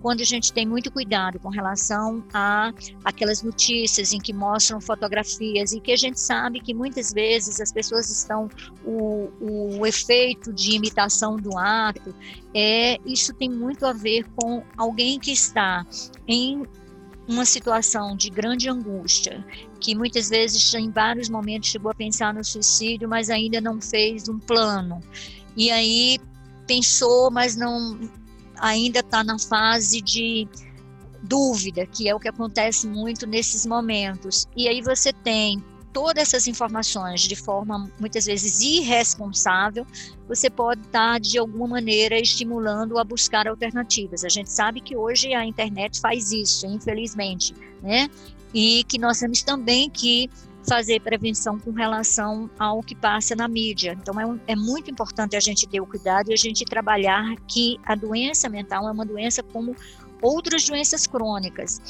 Quando 0.00 0.20
a 0.20 0.24
gente 0.24 0.52
tem 0.52 0.66
muito 0.66 0.92
cuidado 0.92 1.40
com 1.40 1.48
relação 1.48 2.22
a 2.32 2.72
aquelas 3.02 3.42
notícias 3.42 4.12
em 4.12 4.18
que 4.18 4.34
mostram 4.34 4.78
fotografias 4.78 5.72
e 5.72 5.80
que 5.80 5.92
a 5.92 5.96
gente 5.96 6.20
sabe 6.20 6.60
que 6.60 6.74
muitas 6.74 7.10
vezes 7.10 7.58
as 7.58 7.72
pessoas 7.72 8.10
estão 8.10 8.50
o, 8.84 9.30
o 9.40 9.86
efeito 9.86 10.52
de 10.52 10.72
imitação 10.72 11.36
do 11.36 11.56
ato 11.56 12.14
é 12.54 12.98
isso 13.06 13.32
tem 13.32 13.48
muito 13.48 13.86
a 13.86 13.94
ver 13.94 14.26
com 14.36 14.62
alguém 14.76 15.18
que 15.18 15.32
está 15.32 15.86
em 16.28 16.66
uma 17.26 17.44
situação 17.44 18.14
de 18.16 18.28
grande 18.28 18.68
angústia, 18.68 19.44
que 19.84 19.94
muitas 19.94 20.30
vezes 20.30 20.72
em 20.72 20.90
vários 20.90 21.28
momentos 21.28 21.68
chegou 21.68 21.90
a 21.90 21.94
pensar 21.94 22.32
no 22.32 22.42
suicídio, 22.42 23.06
mas 23.06 23.28
ainda 23.28 23.60
não 23.60 23.82
fez 23.82 24.30
um 24.30 24.38
plano. 24.38 24.98
E 25.54 25.70
aí 25.70 26.18
pensou, 26.66 27.30
mas 27.30 27.54
não 27.54 28.00
ainda 28.58 29.00
está 29.00 29.22
na 29.22 29.38
fase 29.38 30.00
de 30.00 30.48
dúvida, 31.22 31.84
que 31.84 32.08
é 32.08 32.14
o 32.14 32.18
que 32.18 32.28
acontece 32.28 32.86
muito 32.86 33.26
nesses 33.26 33.66
momentos. 33.66 34.48
E 34.56 34.68
aí 34.68 34.80
você 34.80 35.12
tem 35.12 35.62
todas 35.92 36.22
essas 36.22 36.46
informações 36.46 37.20
de 37.20 37.36
forma 37.36 37.90
muitas 38.00 38.24
vezes 38.24 38.62
irresponsável, 38.62 39.86
você 40.26 40.48
pode 40.48 40.80
estar 40.80 41.12
tá, 41.12 41.18
de 41.18 41.38
alguma 41.38 41.68
maneira 41.68 42.18
estimulando 42.18 42.98
a 42.98 43.04
buscar 43.04 43.46
alternativas. 43.46 44.24
A 44.24 44.30
gente 44.30 44.50
sabe 44.50 44.80
que 44.80 44.96
hoje 44.96 45.34
a 45.34 45.44
internet 45.44 46.00
faz 46.00 46.32
isso, 46.32 46.66
infelizmente, 46.66 47.54
né? 47.82 48.08
E 48.54 48.84
que 48.84 48.98
nós 48.98 49.18
temos 49.18 49.42
também 49.42 49.90
que 49.90 50.30
fazer 50.66 51.00
prevenção 51.00 51.58
com 51.58 51.72
relação 51.72 52.48
ao 52.58 52.82
que 52.82 52.94
passa 52.94 53.36
na 53.36 53.46
mídia. 53.46 53.96
Então, 54.00 54.18
é, 54.18 54.26
um, 54.26 54.38
é, 54.46 54.56
muito 54.56 54.90
importante 54.90 55.36
a 55.36 55.40
gente 55.40 55.68
ter 55.68 55.80
o 55.80 55.86
cuidado 55.86 56.30
e 56.30 56.32
a 56.32 56.36
gente 56.36 56.64
trabalhar 56.64 57.36
que 57.46 57.78
a 57.84 57.94
doença 57.94 58.48
mental 58.48 58.88
é 58.88 58.92
uma 58.92 59.04
doença 59.04 59.42
como 59.42 59.76
outras 60.22 60.66
doenças 60.66 61.06
crônicas. 61.06 61.80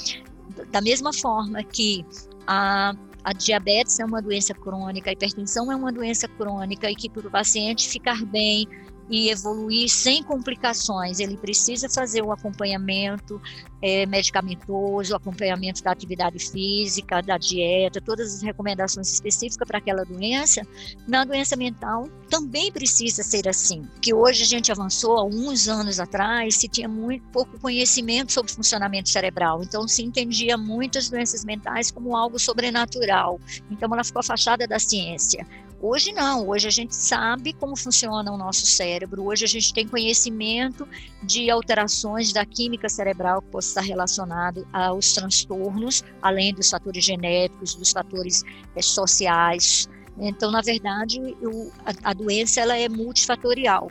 Da 0.71 0.81
mesma 0.81 1.13
forma 1.13 1.63
que 1.63 2.05
a, 2.45 2.93
a 3.23 3.33
diabetes 3.33 3.99
é 3.99 4.05
uma 4.05 4.21
doença 4.21 4.53
crônica, 4.53 5.09
a 5.09 5.13
hipertensão 5.13 5.71
é 5.71 5.75
uma 5.75 5.91
doença 5.91 6.27
crônica 6.27 6.89
e 6.89 6.95
que 6.95 7.09
para 7.09 7.27
o 7.27 7.31
paciente 7.31 7.87
ficar 7.87 8.23
bem, 8.25 8.67
e 9.09 9.29
evoluir 9.29 9.89
sem 9.89 10.23
complicações. 10.23 11.19
Ele 11.19 11.37
precisa 11.37 11.89
fazer 11.89 12.21
o 12.21 12.31
acompanhamento 12.31 13.41
é, 13.81 14.05
medicamentoso, 14.05 15.13
o 15.13 15.15
acompanhamento 15.15 15.83
da 15.83 15.91
atividade 15.91 16.39
física, 16.39 17.21
da 17.21 17.37
dieta, 17.37 18.01
todas 18.01 18.35
as 18.35 18.41
recomendações 18.41 19.11
específicas 19.13 19.67
para 19.67 19.77
aquela 19.77 20.03
doença. 20.03 20.61
Na 21.07 21.23
doença 21.23 21.55
mental 21.55 22.09
também 22.29 22.71
precisa 22.71 23.21
ser 23.21 23.47
assim, 23.47 23.87
que 24.01 24.13
hoje 24.13 24.43
a 24.43 24.47
gente 24.47 24.71
avançou, 24.71 25.17
há 25.17 25.23
uns 25.23 25.67
anos 25.67 25.99
atrás, 25.99 26.55
se 26.55 26.67
tinha 26.67 26.87
muito 26.87 27.23
pouco 27.27 27.59
conhecimento 27.59 28.31
sobre 28.31 28.51
funcionamento 28.51 29.09
cerebral, 29.09 29.61
então 29.61 29.87
se 29.87 30.01
entendia 30.01 30.57
muitas 30.57 31.09
doenças 31.09 31.45
mentais 31.45 31.91
como 31.91 32.15
algo 32.15 32.39
sobrenatural, 32.39 33.39
então 33.69 33.87
ela 33.93 34.03
ficou 34.03 34.21
afastada 34.21 34.67
da 34.67 34.79
ciência. 34.79 35.45
Hoje 35.81 36.13
não, 36.13 36.47
hoje 36.47 36.67
a 36.67 36.71
gente 36.71 36.95
sabe 36.95 37.53
como 37.53 37.75
funciona 37.75 38.31
o 38.31 38.37
nosso 38.37 38.65
cérebro, 38.65 39.25
hoje 39.25 39.45
a 39.45 39.47
gente 39.47 39.73
tem 39.73 39.87
conhecimento 39.87 40.87
de 41.21 41.49
alterações 41.49 42.31
da 42.31 42.45
química 42.45 42.87
cerebral 42.87 43.41
que 43.41 43.49
possa 43.49 43.67
estar 43.67 43.81
relacionado 43.81 44.65
aos 44.71 45.13
transtornos, 45.13 46.03
além 46.21 46.53
dos 46.53 46.69
fatores 46.69 47.03
genéticos, 47.03 47.75
dos 47.75 47.91
fatores 47.91 48.41
é, 48.75 48.81
sociais. 48.81 49.89
Então, 50.17 50.49
na 50.49 50.61
verdade, 50.61 51.19
o, 51.19 51.69
a, 51.85 52.11
a 52.11 52.13
doença 52.13 52.61
ela 52.61 52.77
é 52.77 52.87
multifatorial. 52.87 53.89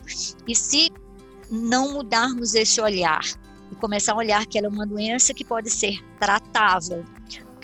E 0.49 0.57
se 0.57 0.91
não 1.51 1.93
mudarmos 1.93 2.55
esse 2.55 2.81
olhar 2.81 3.23
e 3.71 3.75
começar 3.77 4.15
a 4.15 4.17
olhar 4.17 4.47
que 4.47 4.57
ela 4.57 4.69
é 4.69 4.71
uma 4.71 4.87
doença 4.87 5.35
que 5.35 5.45
pode 5.45 5.71
ser 5.71 6.03
tratável, 6.19 7.05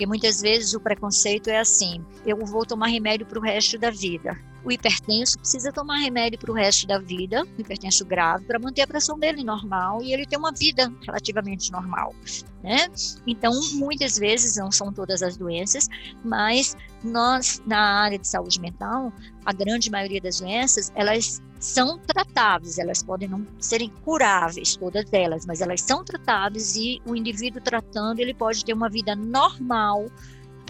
porque 0.01 0.07
muitas 0.07 0.41
vezes 0.41 0.73
o 0.73 0.81
preconceito 0.81 1.51
é 1.51 1.59
assim: 1.59 2.03
eu 2.25 2.39
vou 2.47 2.65
tomar 2.65 2.87
remédio 2.87 3.27
para 3.27 3.39
o 3.39 3.43
resto 3.43 3.79
da 3.79 3.91
vida. 3.91 4.35
O 4.65 4.71
hipertenso 4.71 5.39
precisa 5.39 5.73
tomar 5.73 5.99
remédio 5.99 6.39
para 6.39 6.51
o 6.51 6.55
resto 6.55 6.87
da 6.87 6.99
vida, 6.99 7.45
o 7.45 7.61
hipertenso 7.61 8.05
grave, 8.05 8.45
para 8.45 8.59
manter 8.59 8.83
a 8.83 8.87
pressão 8.87 9.19
dele 9.19 9.43
normal 9.43 10.03
e 10.03 10.13
ele 10.13 10.27
ter 10.27 10.37
uma 10.37 10.53
vida 10.53 10.93
relativamente 11.07 11.73
normal, 11.73 12.15
né? 12.63 12.89
Então, 13.27 13.53
muitas 13.75 14.19
vezes, 14.19 14.57
não 14.57 14.71
são 14.71 14.93
todas 14.93 15.23
as 15.23 15.37
doenças, 15.37 15.89
mas 16.25 16.77
nós, 17.03 17.63
na 17.67 18.03
área 18.03 18.19
de 18.19 18.29
saúde 18.29 18.61
mental, 18.61 19.13
a 19.45 19.53
grande 19.53 19.91
maioria 19.91 20.21
das 20.21 20.41
doenças, 20.41 20.93
elas 20.95 21.41
são 21.59 21.99
tratáveis, 21.99 22.79
elas 22.79 23.03
podem 23.03 23.29
não 23.29 23.47
serem 23.59 23.91
curáveis, 24.03 24.77
todas 24.77 25.13
elas, 25.13 25.45
mas 25.45 25.61
elas 25.61 25.83
são 25.83 26.03
tratáveis 26.03 26.75
e 26.75 27.01
o 27.07 27.15
indivíduo 27.15 27.61
tratando, 27.61 28.19
ele 28.19 28.33
pode 28.33 28.65
ter 28.65 28.73
uma 28.73 28.89
vida 28.89 29.15
normal, 29.15 30.07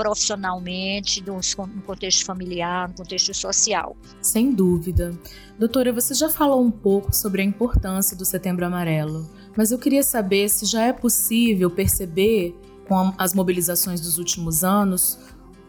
profissionalmente, 0.00 1.22
no 1.26 1.38
contexto 1.82 2.24
familiar, 2.24 2.88
no 2.88 2.94
contexto 2.94 3.34
social. 3.34 3.94
Sem 4.22 4.50
dúvida. 4.50 5.12
Doutora, 5.58 5.92
você 5.92 6.14
já 6.14 6.30
falou 6.30 6.62
um 6.62 6.70
pouco 6.70 7.14
sobre 7.14 7.42
a 7.42 7.44
importância 7.44 8.16
do 8.16 8.24
Setembro 8.24 8.64
Amarelo, 8.64 9.28
mas 9.54 9.70
eu 9.70 9.78
queria 9.78 10.02
saber 10.02 10.48
se 10.48 10.64
já 10.64 10.84
é 10.84 10.92
possível 10.92 11.70
perceber, 11.70 12.56
com 12.88 13.12
as 13.18 13.34
mobilizações 13.34 14.00
dos 14.00 14.16
últimos 14.16 14.64
anos, 14.64 15.18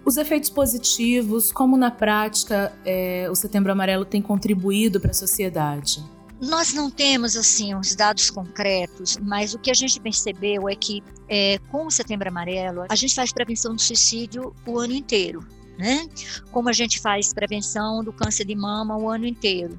os 0.06 0.16
efeitos 0.16 0.50
positivos, 0.50 1.52
como 1.52 1.76
na 1.76 1.92
prática 1.92 2.72
é, 2.86 3.28
o 3.30 3.36
Setembro 3.36 3.72
Amarelo 3.72 4.06
tem 4.06 4.22
contribuído 4.22 5.00
para 5.00 5.12
a 5.12 5.14
sociedade? 5.14 6.02
Nós 6.42 6.74
não 6.74 6.90
temos 6.90 7.38
assim 7.38 7.76
os 7.76 7.96
dados 7.96 8.32
concretos, 8.32 9.16
mas 9.22 9.54
o 9.54 9.60
que 9.60 9.70
a 9.70 9.76
gente 9.76 10.00
percebeu 10.02 10.68
é 10.68 10.76
que 10.76 11.04
é, 11.30 11.60
com 11.70 11.86
o 11.86 11.92
Setembro 11.92 12.28
Amarelo 12.28 12.86
a 12.90 12.96
gente 12.96 13.14
faz 13.14 13.32
prevenção 13.32 13.76
do 13.76 13.82
suicídio 13.82 14.54
o 14.66 14.80
ano 14.80 14.94
inteiro, 14.94 15.46
né? 15.82 16.08
Como 16.52 16.70
a 16.70 16.74
gente 16.74 17.00
faz 17.00 17.34
prevenção 17.34 18.04
do 18.04 18.14
câncer 18.14 18.46
de 18.46 18.56
mama 18.56 18.96
o 18.96 19.10
ano 19.10 19.26
inteiro. 19.26 19.78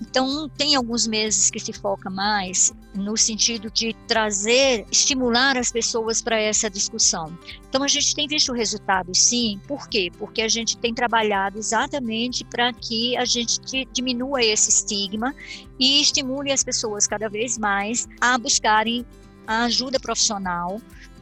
Então, 0.00 0.48
tem 0.48 0.74
alguns 0.74 1.06
meses 1.06 1.48
que 1.50 1.58
se 1.58 1.72
foca 1.72 2.10
mais 2.10 2.74
no 2.94 3.16
sentido 3.16 3.70
de 3.70 3.94
trazer, 4.06 4.84
estimular 4.90 5.56
as 5.56 5.72
pessoas 5.72 6.20
para 6.20 6.38
essa 6.38 6.68
discussão. 6.68 7.38
Então, 7.68 7.82
a 7.82 7.88
gente 7.88 8.14
tem 8.14 8.26
visto 8.26 8.52
resultados, 8.52 9.18
sim. 9.18 9.58
Por 9.66 9.88
quê? 9.88 10.10
Porque 10.18 10.42
a 10.42 10.48
gente 10.48 10.76
tem 10.76 10.92
trabalhado 10.92 11.58
exatamente 11.58 12.44
para 12.44 12.72
que 12.74 13.16
a 13.16 13.24
gente 13.24 13.86
diminua 13.92 14.44
esse 14.44 14.68
estigma 14.68 15.34
e 15.78 16.02
estimule 16.02 16.52
as 16.52 16.62
pessoas 16.62 17.06
cada 17.06 17.28
vez 17.28 17.56
mais 17.56 18.06
a 18.20 18.36
buscarem 18.36 19.06
a 19.46 19.64
ajuda 19.64 19.98
profissional 19.98 20.78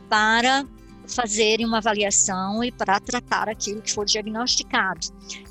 para 0.09 0.67
fazerem 1.07 1.67
uma 1.67 1.79
avaliação 1.79 2.63
e 2.63 2.71
para 2.73 3.01
tratar 3.01 3.49
aquilo 3.49 3.83
que 3.83 3.93
for 3.93 4.05
diagnosticado. 4.05 5.09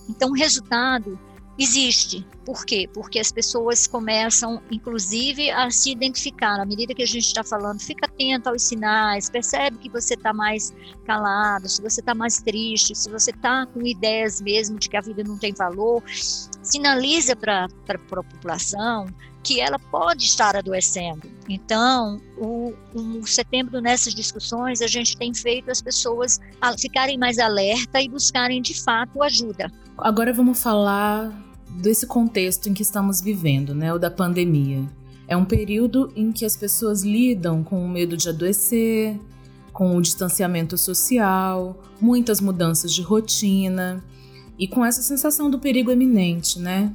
Então, 0.10 0.29
o 0.29 0.33
resultado 0.33 1.19
existe. 1.57 2.25
Por 2.45 2.65
quê? 2.65 2.89
Porque 2.93 3.19
as 3.19 3.31
pessoas 3.31 3.88
começam, 3.88 4.62
inclusive, 4.72 5.50
a 5.51 5.69
se 5.69 5.91
identificar. 5.91 6.60
À 6.60 6.65
medida 6.65 6.93
que 6.93 7.03
a 7.03 7.07
gente 7.07 7.25
está 7.25 7.43
falando, 7.43 7.79
fica 7.79 8.05
atento 8.05 8.50
aos 8.50 8.63
sinais, 8.63 9.29
percebe 9.29 9.77
que 9.77 9.89
você 9.89 10.15
está 10.15 10.33
mais 10.33 10.74
calado, 11.05 11.69
se 11.69 11.81
você 11.81 12.01
está 12.01 12.13
mais 12.13 12.41
triste, 12.41 12.95
se 12.95 13.10
você 13.10 13.31
está 13.31 13.65
com 13.65 13.86
ideias 13.86 14.41
mesmo 14.41 14.77
de 14.77 14.89
que 14.89 14.98
a 14.98 15.01
vida 15.01 15.24
não 15.24 15.38
tem 15.38 15.53
valor. 15.53 16.03
sinaliza 16.07 17.36
para 17.36 17.67
a 17.88 18.24
população 18.24 19.05
que 19.44 19.60
ela 19.60 19.78
pode 19.78 20.24
estar 20.24 20.56
adoecendo. 20.56 21.30
Então, 21.50 22.22
o, 22.38 22.74
o, 22.94 23.28
setembro 23.28 23.82
nessas 23.82 24.16
discussões 24.16 24.82
a 24.82 24.88
gente 24.88 25.18
tem 25.18 25.34
feito 25.34 25.70
as 25.70 25.82
pessoas 25.82 26.40
ficarem 26.80 27.18
mais 27.18 27.38
alerta 27.38 28.02
e 28.02 28.08
buscarem 28.08 28.62
de 28.62 28.82
fato 28.82 29.22
ajuda. 29.22 29.70
Agora 29.98 30.32
vamos 30.32 30.64
falar 30.64 31.38
desse 31.70 32.08
contexto 32.08 32.70
em 32.70 32.74
que 32.74 32.82
estamos 32.82 33.20
vivendo, 33.20 33.76
né, 33.76 33.94
o 33.94 34.00
da 34.00 34.10
pandemia. 34.10 34.84
É 35.28 35.36
um 35.36 35.46
período 35.46 36.12
em 36.16 36.32
que 36.32 36.46
as 36.46 36.56
pessoas 36.56 37.04
lidam 37.04 37.64
com 37.64 37.84
o 37.84 37.90
medo 37.90 38.16
de 38.16 38.30
adoecer, 38.30 39.20
com 39.74 39.98
o 39.98 40.02
distanciamento 40.02 40.78
social, 40.78 41.82
muitas 42.00 42.40
mudanças 42.40 42.94
de 42.94 43.02
rotina 43.02 44.04
e 44.58 44.68
com 44.68 44.86
essa 44.86 45.02
sensação 45.02 45.50
do 45.50 45.60
perigo 45.60 45.90
eminente, 45.92 46.60
né? 46.60 46.94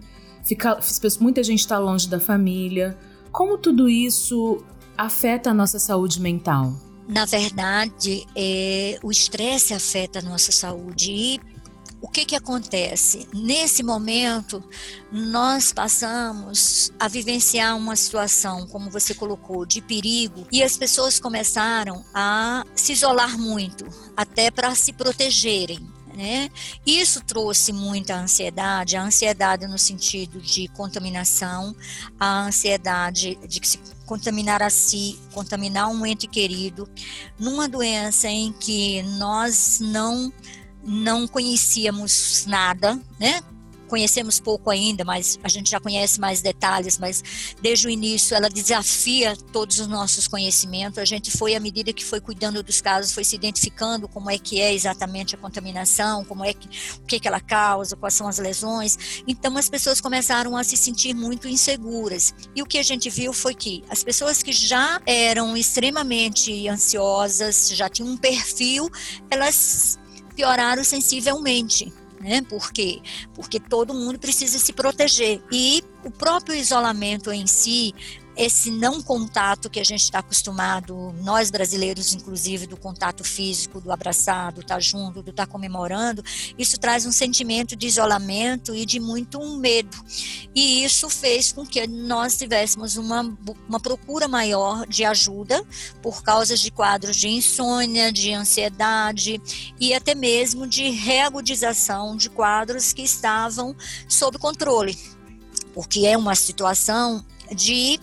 Fica, 0.49 0.81
muita 1.21 1.45
gente 1.45 1.61
está 1.61 1.79
longe 1.79 2.09
da 2.09 2.19
família. 2.19 2.97
Como 3.31 3.59
tudo 3.59 3.87
isso 3.87 4.65
afeta 4.97 5.51
a 5.51 5.55
nossa 5.55 5.79
saúde 5.79 6.23
mental? 6.23 6.73
Na 7.07 7.27
verdade, 7.27 8.27
é, 8.35 8.99
o 9.03 9.11
estresse 9.11 9.75
afeta 9.75 10.21
a 10.21 10.23
nossa 10.23 10.51
saúde 10.51 11.13
e 11.13 11.41
o 12.01 12.09
que, 12.09 12.25
que 12.25 12.35
acontece? 12.35 13.29
Nesse 13.35 13.83
momento, 13.83 14.65
nós 15.13 15.71
passamos 15.71 16.93
a 16.99 17.09
vivenciar 17.09 17.77
uma 17.77 17.95
situação, 17.95 18.67
como 18.69 18.89
você 18.89 19.13
colocou, 19.13 19.67
de 19.67 19.83
perigo, 19.83 20.47
e 20.51 20.63
as 20.63 20.79
pessoas 20.79 21.21
começaram 21.21 22.03
a 22.15 22.65
se 22.75 22.93
isolar 22.93 23.37
muito, 23.37 23.85
até 24.17 24.51
para 24.51 24.75
se 24.75 24.95
protegerem. 24.95 25.98
Né? 26.19 26.51
Isso 26.85 27.23
trouxe 27.25 27.73
muita 27.73 28.17
ansiedade, 28.17 28.97
a 28.97 29.05
ansiedade 29.05 29.69
no 29.69 29.79
sentido 29.79 30.41
de 30.41 30.67
contaminação, 30.67 31.77
a 32.19 32.41
ansiedade 32.41 33.39
de 33.47 33.61
se 33.65 33.79
contaminar 34.05 34.61
a 34.61 34.69
si, 34.69 35.17
contaminar 35.33 35.89
um 35.89 36.05
ente 36.05 36.27
querido, 36.27 36.91
numa 37.39 37.69
doença 37.69 38.27
em 38.27 38.53
que 38.53 39.01
nós 39.03 39.79
não 39.81 40.33
não 40.83 41.29
conhecíamos 41.29 42.47
nada, 42.47 43.01
né? 43.21 43.41
Conhecemos 43.89 44.39
pouco 44.39 44.71
ainda, 44.71 45.05
mas 45.05 45.39
a 45.43 45.49
gente 45.49 45.71
já 45.71 45.81
conhece 45.81 46.21
mais 46.21 46.41
detalhes, 46.41 46.99
mas 46.99 47.23
desde 47.61 47.87
o 47.87 47.91
início 47.91 48.37
ela 48.37 48.49
desafia 48.49 49.37
todos 49.53 49.79
os 49.79 49.87
nossos 49.87 50.29
conhecimentos. 50.29 50.99
A 50.99 51.05
gente 51.05 51.31
foi, 51.31 51.55
à 51.55 51.61
medida 51.61 51.93
que 51.93 52.05
foi 52.05 52.21
cuidando 52.21 52.63
dos 52.63 52.81
casos, 52.81 53.13
foi 53.13 53.25
se 53.25 53.37
identificando 53.37 54.09
como 54.09 54.31
é 54.31 54.39
que 54.39 54.61
é 54.61 54.73
exatamente 54.73 55.35
a 55.35 55.39
contaminação, 55.39 56.25
como 56.25 56.45
é 56.45 56.53
que, 56.53 56.69
o 56.99 57.07
que, 57.07 57.19
que 57.19 57.27
ela 57.27 57.41
causa, 57.41 57.97
quais 57.97 58.15
são 58.15 58.29
as 58.29 58.39
lesões. 58.39 59.23
Então 59.27 59.57
as 59.57 59.69
pessoas 59.69 60.01
começaram 60.01 60.57
a 60.57 60.63
se 60.63 60.77
sentir 60.77 61.15
muito 61.15 61.49
inseguras. 61.49 62.35
E 62.55 62.63
o 62.63 62.67
que 62.67 62.79
a 62.79 62.83
gente 62.83 63.09
viu 63.11 63.33
foi 63.33 63.55
que 63.55 63.83
as 63.89 64.05
pessoas 64.05 64.43
que 64.43 64.53
já 64.53 65.01
eram 65.07 65.57
extremamente 65.57 66.69
ansiosas, 66.69 67.71
já 67.71 67.89
tinham 67.89 68.11
um 68.11 68.17
perfil, 68.17 68.91
elas 69.31 69.99
pioraram 70.35 70.85
sensivelmente. 70.85 71.93
Né? 72.21 72.43
Por 72.43 72.73
quê? 72.73 73.01
Porque 73.35 73.61
todo 73.61 73.95
mundo 73.95 74.19
precisa 74.19 74.59
se 74.59 74.73
proteger. 74.73 75.43
E 75.53 75.83
o 76.05 76.11
próprio 76.11 76.57
isolamento 76.57 77.31
em 77.31 77.47
si, 77.47 77.95
esse 78.39 78.71
não 78.71 79.03
contato 79.03 79.69
que 79.69 79.81
a 79.81 79.85
gente 79.85 80.05
está 80.05 80.21
acostumado, 80.21 81.13
nós 81.25 81.51
brasileiros, 81.51 82.15
inclusive, 82.15 82.69
do 82.69 82.77
contato 82.77 83.25
físico, 83.25 83.81
do 83.81 83.91
abraçado, 83.91 84.61
estar 84.61 84.75
tá 84.75 84.81
junto, 84.81 85.21
do 85.23 85.31
estar 85.31 85.45
tá 85.47 85.53
comemorando, 85.53 86.23
isso 86.57 86.79
traz 86.79 87.05
um 87.05 87.11
sentimento 87.11 87.75
de 87.75 87.89
isolamento 87.89 88.73
e 88.77 88.87
de 88.87 89.01
muito 89.01 89.45
medo. 89.59 89.97
E 90.55 90.85
isso 90.85 91.11
fez 91.11 91.51
com 91.51 91.67
que 91.67 91.85
nós 91.89 92.39
tivéssemos 92.39 92.97
uma, 92.97 93.37
uma 93.69 93.81
procura 93.81 94.29
maior 94.29 94.87
de 94.87 95.05
ajuda 95.05 95.65
por 96.01 96.23
causa 96.23 96.57
de 96.57 96.71
quadros 96.71 97.17
de 97.17 97.29
insônia, 97.29 98.13
de 98.13 98.33
ansiedade 98.33 99.43
e 99.81 99.93
até 99.93 100.15
mesmo 100.15 100.65
de 100.65 100.91
reagudização 100.91 102.17
de 102.17 102.31
quadros 102.31 102.93
que 102.93 103.03
estavam 103.03 103.75
sob 104.09 104.39
controle 104.39 104.97
porque 105.75 106.07
é 106.07 106.17
uma 106.17 106.35
situação 106.35 107.25
de 107.55 108.01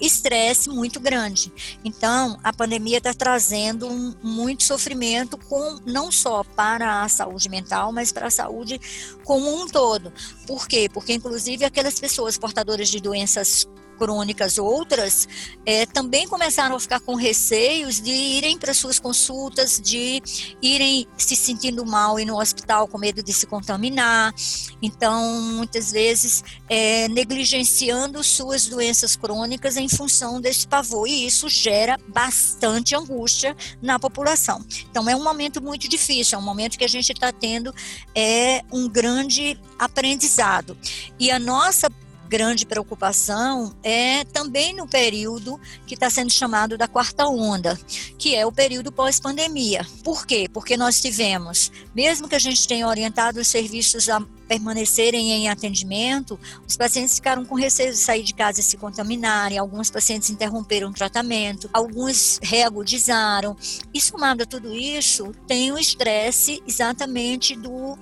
estresse 0.00 0.68
muito 0.68 1.00
grande. 1.00 1.52
Então, 1.84 2.38
a 2.42 2.52
pandemia 2.52 2.98
está 2.98 3.12
trazendo 3.12 3.88
um, 3.88 4.14
muito 4.22 4.62
sofrimento, 4.62 5.36
com, 5.36 5.78
não 5.84 6.10
só 6.10 6.44
para 6.44 7.02
a 7.02 7.08
saúde 7.08 7.48
mental, 7.48 7.92
mas 7.92 8.12
para 8.12 8.26
a 8.26 8.30
saúde 8.30 8.80
como 9.24 9.62
um 9.62 9.66
todo. 9.66 10.12
Por 10.46 10.66
quê? 10.66 10.88
Porque, 10.92 11.12
inclusive, 11.12 11.64
aquelas 11.64 11.98
pessoas 11.98 12.38
portadoras 12.38 12.88
de 12.88 13.00
doenças 13.00 13.66
crônicas 13.98 14.58
outras 14.58 15.28
é, 15.66 15.84
também 15.84 16.26
começaram 16.26 16.76
a 16.76 16.80
ficar 16.80 17.00
com 17.00 17.14
receios 17.14 18.00
de 18.00 18.10
irem 18.10 18.56
para 18.56 18.72
suas 18.72 18.98
consultas, 18.98 19.80
de 19.82 20.22
irem 20.62 21.06
se 21.16 21.34
sentindo 21.34 21.84
mal 21.84 22.18
e 22.18 22.24
no 22.24 22.38
hospital 22.38 22.86
com 22.86 22.98
medo 22.98 23.22
de 23.22 23.32
se 23.32 23.46
contaminar. 23.46 24.32
Então, 24.80 25.40
muitas 25.40 25.90
vezes, 25.90 26.44
é, 26.68 27.08
negligenciando 27.08 28.22
suas 28.22 28.66
doenças 28.66 29.16
crônicas 29.16 29.76
em 29.76 29.88
função 29.88 30.40
desse 30.40 30.66
pavor. 30.66 31.08
E 31.08 31.26
isso 31.26 31.48
gera 31.48 31.98
bastante 32.08 32.94
angústia 32.94 33.56
na 33.82 33.98
população. 33.98 34.64
Então, 34.90 35.08
é 35.08 35.16
um 35.16 35.22
momento 35.22 35.62
muito 35.62 35.88
difícil, 35.88 36.38
é 36.38 36.40
um 36.40 36.44
momento 36.44 36.78
que 36.78 36.84
a 36.84 36.88
gente 36.88 37.12
está 37.12 37.32
tendo 37.32 37.74
é, 38.14 38.62
um 38.72 38.88
grande 38.88 39.58
aprendizado. 39.78 40.76
E 41.18 41.30
a 41.30 41.38
nossa 41.38 41.88
grande 42.28 42.66
preocupação 42.66 43.74
é 43.82 44.22
também 44.24 44.74
no 44.74 44.86
período 44.86 45.58
que 45.86 45.94
está 45.94 46.10
sendo 46.10 46.30
chamado 46.30 46.76
da 46.76 46.86
quarta 46.86 47.26
onda, 47.26 47.78
que 48.18 48.34
é 48.34 48.44
o 48.46 48.52
período 48.52 48.92
pós-pandemia. 48.92 49.86
Por 50.04 50.26
quê? 50.26 50.48
Porque 50.52 50.76
nós 50.76 51.00
tivemos, 51.00 51.72
mesmo 51.94 52.28
que 52.28 52.34
a 52.34 52.38
gente 52.38 52.68
tenha 52.68 52.86
orientado 52.86 53.40
os 53.40 53.48
serviços 53.48 54.08
a 54.08 54.20
permanecerem 54.46 55.32
em 55.32 55.48
atendimento, 55.48 56.38
os 56.66 56.76
pacientes 56.76 57.14
ficaram 57.14 57.44
com 57.44 57.54
receio 57.54 57.92
de 57.92 57.98
sair 57.98 58.22
de 58.22 58.34
casa 58.34 58.60
e 58.60 58.62
se 58.62 58.78
contaminarem, 58.78 59.58
alguns 59.58 59.90
pacientes 59.90 60.30
interromperam 60.30 60.88
o 60.88 60.94
tratamento, 60.94 61.68
alguns 61.72 62.38
reagudizaram. 62.42 63.56
E 63.92 64.00
somado 64.00 64.42
a 64.42 64.46
tudo 64.46 64.74
isso, 64.74 65.32
tem 65.46 65.70
o 65.70 65.78
estresse 65.78 66.62
exatamente 66.66 67.54
do 67.54 67.98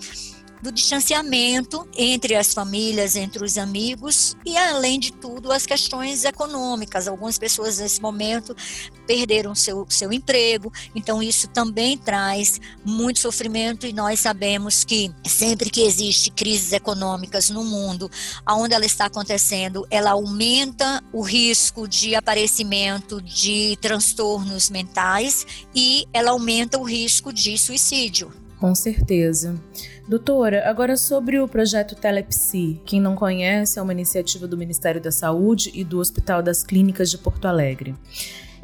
do 0.62 0.72
distanciamento 0.72 1.86
entre 1.96 2.34
as 2.34 2.52
famílias, 2.52 3.16
entre 3.16 3.44
os 3.44 3.58
amigos 3.58 4.36
e, 4.44 4.56
além 4.56 4.98
de 4.98 5.12
tudo, 5.12 5.52
as 5.52 5.66
questões 5.66 6.24
econômicas. 6.24 7.06
Algumas 7.08 7.38
pessoas, 7.38 7.78
nesse 7.78 8.00
momento, 8.00 8.56
perderam 9.06 9.54
seu, 9.54 9.86
seu 9.88 10.12
emprego, 10.12 10.72
então 10.94 11.22
isso 11.22 11.48
também 11.48 11.96
traz 11.96 12.60
muito 12.84 13.20
sofrimento 13.20 13.86
e 13.86 13.92
nós 13.92 14.20
sabemos 14.20 14.84
que 14.84 15.12
sempre 15.24 15.70
que 15.70 15.82
existe 15.82 16.30
crises 16.30 16.72
econômicas 16.72 17.50
no 17.50 17.64
mundo, 17.64 18.10
aonde 18.44 18.74
ela 18.74 18.84
está 18.84 19.06
acontecendo, 19.06 19.86
ela 19.90 20.12
aumenta 20.12 21.02
o 21.12 21.22
risco 21.22 21.86
de 21.86 22.14
aparecimento 22.14 23.22
de 23.22 23.78
transtornos 23.80 24.70
mentais 24.70 25.46
e 25.74 26.06
ela 26.12 26.32
aumenta 26.32 26.78
o 26.78 26.82
risco 26.82 27.32
de 27.32 27.56
suicídio. 27.56 28.45
Com 28.58 28.74
certeza. 28.74 29.54
Doutora, 30.08 30.68
agora 30.68 30.96
sobre 30.96 31.38
o 31.38 31.46
projeto 31.46 31.94
Telepsi. 31.94 32.80
Quem 32.86 33.00
não 33.00 33.14
conhece, 33.14 33.78
é 33.78 33.82
uma 33.82 33.92
iniciativa 33.92 34.46
do 34.46 34.56
Ministério 34.56 35.00
da 35.00 35.12
Saúde 35.12 35.70
e 35.74 35.84
do 35.84 35.98
Hospital 35.98 36.42
das 36.42 36.62
Clínicas 36.62 37.10
de 37.10 37.18
Porto 37.18 37.46
Alegre. 37.46 37.94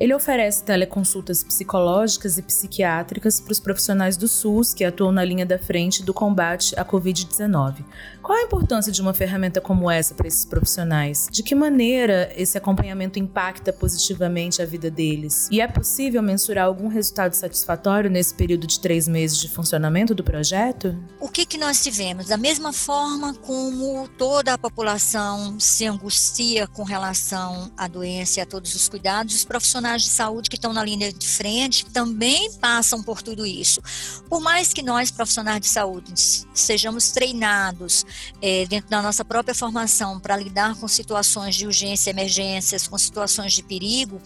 Ele 0.02 0.12
oferece 0.12 0.64
teleconsultas 0.64 1.44
psicológicas 1.44 2.36
e 2.36 2.42
psiquiátricas 2.42 3.38
para 3.38 3.52
os 3.52 3.60
profissionais 3.60 4.16
do 4.16 4.26
SUS 4.26 4.74
que 4.74 4.82
atuam 4.82 5.12
na 5.12 5.24
linha 5.24 5.46
da 5.46 5.60
frente 5.60 6.02
do 6.02 6.12
combate 6.12 6.74
à 6.76 6.84
Covid-19. 6.84 7.84
Qual 8.20 8.36
a 8.36 8.42
importância 8.42 8.90
de 8.90 9.00
uma 9.00 9.14
ferramenta 9.14 9.60
como 9.60 9.88
essa 9.88 10.12
para 10.12 10.26
esses 10.26 10.44
profissionais? 10.44 11.28
De 11.30 11.40
que 11.44 11.54
maneira 11.54 12.32
esse 12.34 12.58
acompanhamento 12.58 13.20
impacta 13.20 13.72
positivamente 13.72 14.60
a 14.60 14.66
vida 14.66 14.90
deles? 14.90 15.48
E 15.52 15.60
é 15.60 15.68
possível 15.68 16.20
mensurar 16.20 16.66
algum 16.66 16.88
resultado 16.88 17.34
satisfatório 17.34 18.10
nesse 18.10 18.34
período 18.34 18.66
de 18.66 18.80
três 18.80 19.06
meses 19.06 19.38
de 19.38 19.48
funcionamento 19.48 20.16
do 20.16 20.24
projeto? 20.24 20.98
O 21.20 21.28
que, 21.28 21.46
que 21.46 21.56
nós 21.56 21.80
tivemos? 21.80 22.26
Da 22.26 22.36
mesma 22.36 22.72
forma 22.72 23.34
como 23.34 24.08
toda 24.18 24.54
a 24.54 24.58
população 24.58 25.60
se 25.60 25.86
angustia 25.86 26.66
com 26.66 26.82
relação 26.82 27.70
à 27.76 27.86
doença 27.86 28.40
e 28.40 28.42
a 28.42 28.46
todos 28.46 28.74
os 28.74 28.88
cuidados, 28.88 29.36
os 29.36 29.44
profissionais 29.44 29.91
profissionais 29.92 30.02
de 30.02 30.10
saúde 30.10 30.50
que 30.50 30.56
estão 30.56 30.72
na 30.72 30.84
linha 30.84 31.12
de 31.12 31.28
frente 31.28 31.84
também 31.86 32.50
passam 32.54 33.02
por 33.02 33.22
tudo 33.22 33.44
isso. 33.44 33.80
Por 34.28 34.40
mais 34.40 34.72
que 34.72 34.82
nós, 34.82 35.10
profissionais 35.10 35.60
de 35.60 35.68
saúde, 35.68 36.12
sejamos 36.54 37.10
treinados 37.10 38.04
é, 38.40 38.66
dentro 38.66 38.88
da 38.88 39.02
nossa 39.02 39.24
própria 39.24 39.54
formação 39.54 40.18
para 40.18 40.36
lidar 40.36 40.76
com 40.76 40.88
situações 40.88 41.54
de 41.54 41.66
urgência, 41.66 42.10
emergências, 42.10 42.88
com 42.88 42.96
situações 42.96 43.52
de 43.52 43.62
perigo, 43.62 44.20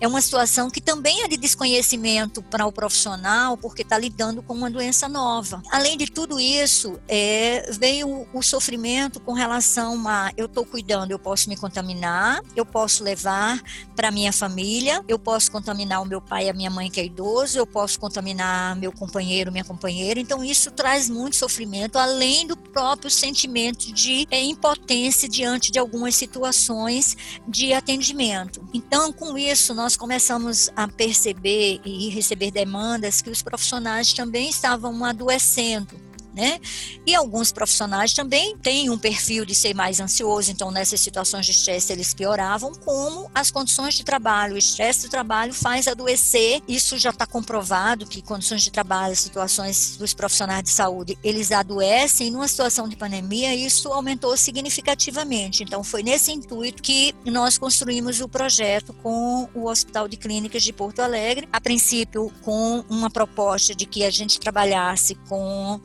é 0.00 0.06
uma 0.06 0.20
situação 0.20 0.70
que 0.70 0.80
também 0.80 1.22
é 1.22 1.28
de 1.28 1.36
desconhecimento 1.36 2.40
para 2.40 2.64
o 2.64 2.72
profissional, 2.72 3.56
porque 3.56 3.82
está 3.82 3.98
lidando 3.98 4.42
com 4.42 4.54
uma 4.54 4.70
doença 4.70 5.08
nova. 5.08 5.60
Além 5.72 5.96
de 5.96 6.06
tudo 6.06 6.38
isso, 6.38 7.00
é, 7.08 7.68
veio 7.72 8.26
o, 8.32 8.42
sofrimento 8.42 9.20
com 9.20 9.32
relação 9.32 10.06
a 10.06 10.30
eu 10.36 10.46
estou 10.46 10.64
cuidando, 10.64 11.10
eu 11.10 11.18
posso 11.18 11.48
me 11.48 11.56
contaminar, 11.56 12.40
eu 12.54 12.64
posso 12.64 13.02
levar 13.02 13.60
para 13.96 14.10
minha 14.10 14.32
família, 14.32 14.77
eu 15.08 15.18
posso 15.18 15.50
contaminar 15.50 16.02
o 16.02 16.06
meu 16.06 16.20
pai 16.20 16.46
e 16.46 16.50
a 16.50 16.52
minha 16.52 16.70
mãe 16.70 16.90
que 16.90 17.00
é 17.00 17.04
idoso, 17.04 17.58
eu 17.58 17.66
posso 17.66 17.98
contaminar 17.98 18.76
meu 18.76 18.92
companheiro, 18.92 19.50
minha 19.50 19.64
companheira. 19.64 20.20
Então 20.20 20.44
isso 20.44 20.70
traz 20.70 21.08
muito 21.08 21.36
sofrimento, 21.36 21.98
além 21.98 22.46
do 22.46 22.56
próprio 22.56 23.10
sentimento 23.10 23.92
de 23.92 24.26
é, 24.30 24.42
impotência 24.42 25.28
diante 25.28 25.72
de 25.72 25.78
algumas 25.78 26.14
situações 26.14 27.16
de 27.46 27.72
atendimento. 27.72 28.66
Então, 28.72 29.12
com 29.12 29.36
isso, 29.36 29.74
nós 29.74 29.96
começamos 29.96 30.70
a 30.76 30.86
perceber 30.86 31.80
e 31.84 32.08
receber 32.10 32.50
demandas 32.50 33.22
que 33.22 33.30
os 33.30 33.42
profissionais 33.42 34.12
também 34.12 34.48
estavam 34.48 35.04
adoecendo 35.04 36.07
né? 36.38 36.60
E 37.04 37.16
alguns 37.16 37.50
profissionais 37.50 38.12
também 38.14 38.56
têm 38.58 38.88
um 38.90 38.96
perfil 38.96 39.44
de 39.44 39.56
ser 39.56 39.74
mais 39.74 39.98
ansioso, 39.98 40.52
então 40.52 40.70
nessas 40.70 41.00
situações 41.00 41.44
de 41.44 41.50
estresse 41.50 41.92
eles 41.92 42.14
pioravam, 42.14 42.72
como 42.84 43.28
as 43.34 43.50
condições 43.50 43.94
de 43.94 44.04
trabalho. 44.04 44.54
O 44.54 44.58
estresse 44.58 45.02
do 45.02 45.10
trabalho 45.10 45.52
faz 45.52 45.88
adoecer, 45.88 46.62
isso 46.68 46.96
já 46.96 47.10
está 47.10 47.26
comprovado 47.26 48.06
que 48.06 48.22
condições 48.22 48.62
de 48.62 48.70
trabalho, 48.70 49.16
situações 49.16 49.96
dos 49.96 50.14
profissionais 50.14 50.62
de 50.62 50.70
saúde, 50.70 51.18
eles 51.24 51.50
adoecem. 51.50 52.30
Numa 52.30 52.46
situação 52.46 52.88
de 52.88 52.94
pandemia, 52.94 53.52
isso 53.52 53.88
aumentou 53.88 54.36
significativamente. 54.36 55.64
Então 55.64 55.82
foi 55.82 56.04
nesse 56.04 56.30
intuito 56.30 56.80
que 56.80 57.12
nós 57.24 57.58
construímos 57.58 58.20
o 58.20 58.28
projeto 58.28 58.92
com 59.02 59.48
o 59.54 59.66
Hospital 59.66 60.06
de 60.06 60.16
Clínicas 60.16 60.62
de 60.62 60.72
Porto 60.72 61.00
Alegre, 61.00 61.48
a 61.52 61.60
princípio 61.60 62.32
com 62.42 62.84
uma 62.88 63.10
proposta 63.10 63.74
de 63.74 63.86
que 63.86 64.04
a 64.04 64.10
gente 64.10 64.38
trabalhasse 64.38 65.16
com 65.28 65.80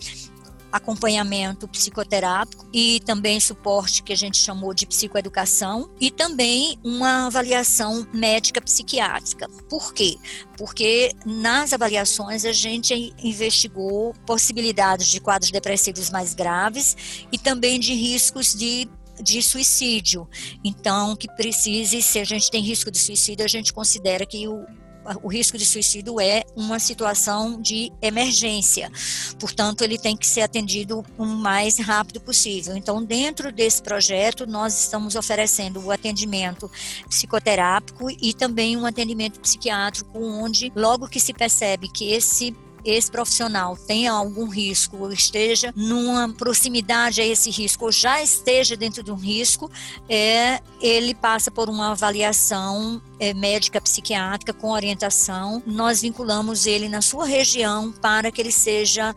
acompanhamento 0.74 1.68
psicoterápico 1.68 2.68
e 2.74 3.00
também 3.06 3.40
suporte 3.40 4.02
que 4.02 4.12
a 4.12 4.16
gente 4.16 4.40
chamou 4.40 4.74
de 4.74 4.88
psicoeducação 4.88 5.88
e 6.02 6.10
também 6.10 6.80
uma 6.84 7.28
avaliação 7.28 8.08
médica 8.12 8.60
psiquiátrica. 8.60 9.48
Por 9.70 9.94
quê? 9.94 10.18
Porque 10.58 11.12
nas 11.24 11.74
avaliações 11.74 12.44
a 12.44 12.52
gente 12.52 13.14
investigou 13.24 14.16
possibilidades 14.26 15.08
de 15.08 15.22
quadros 15.22 15.52
depressivos 15.52 16.10
mais 16.10 16.34
graves 16.34 17.26
e 17.32 17.38
também 17.38 17.80
de 17.80 17.94
riscos 17.94 18.56
de 18.56 18.90
de 19.22 19.44
suicídio. 19.44 20.28
Então, 20.64 21.16
que 21.16 21.28
precise, 21.36 22.02
se 22.02 22.18
a 22.18 22.24
gente 22.24 22.50
tem 22.50 22.64
risco 22.64 22.90
de 22.90 22.98
suicídio, 22.98 23.46
a 23.46 23.48
gente 23.48 23.72
considera 23.72 24.26
que 24.26 24.48
o, 24.48 24.66
o 25.22 25.28
risco 25.28 25.58
de 25.58 25.66
suicídio 25.66 26.20
é 26.20 26.44
uma 26.56 26.80
situação 26.80 27.62
de 27.62 27.92
emergência. 28.02 28.92
Portanto, 29.40 29.84
ele 29.84 29.98
tem 29.98 30.16
que 30.16 30.28
ser 30.28 30.42
atendido 30.42 31.04
o 31.18 31.26
mais 31.26 31.78
rápido 31.80 32.22
possível. 32.22 32.76
Então, 32.76 33.04
dentro 33.04 33.52
desse 33.52 33.82
projeto, 33.82 34.46
nós 34.46 34.78
estamos 34.80 35.16
oferecendo 35.16 35.80
o 35.82 35.92
atendimento 35.92 36.70
psicoterápico 37.10 38.10
e 38.10 38.34
também 38.34 38.78
um 38.78 38.86
atendimento 38.86 39.40
psiquiátrico, 39.40 40.18
onde 40.18 40.72
logo 40.76 41.08
que 41.08 41.20
se 41.20 41.34
percebe 41.34 41.88
que 41.90 42.12
esse 42.12 42.56
esse 42.84 43.10
profissional 43.10 43.78
tenha 43.78 44.12
algum 44.12 44.48
risco 44.48 44.98
ou 44.98 45.12
esteja 45.12 45.74
numa 45.76 46.30
proximidade 46.30 47.22
a 47.22 47.26
esse 47.26 47.50
risco 47.50 47.86
ou 47.86 47.92
já 47.92 48.22
esteja 48.22 48.76
dentro 48.76 49.04
de 49.04 49.12
um 49.12 49.16
risco, 49.16 49.72
é, 50.10 50.60
ele 50.82 51.14
passa 51.14 51.50
por 51.50 51.70
uma 51.70 51.92
avaliação 51.92 53.02
é, 53.20 53.34
médica 53.34 53.80
psiquiátrica 53.80 54.54
com 54.54 54.72
orientação. 54.72 55.62
Nós 55.66 56.02
vinculamos 56.02 56.66
ele 56.66 56.90
na 56.90 57.02
sua 57.02 57.26
região 57.26 57.92
para 57.92 58.32
que 58.32 58.42
ele 58.42 58.52
seja 58.52 59.16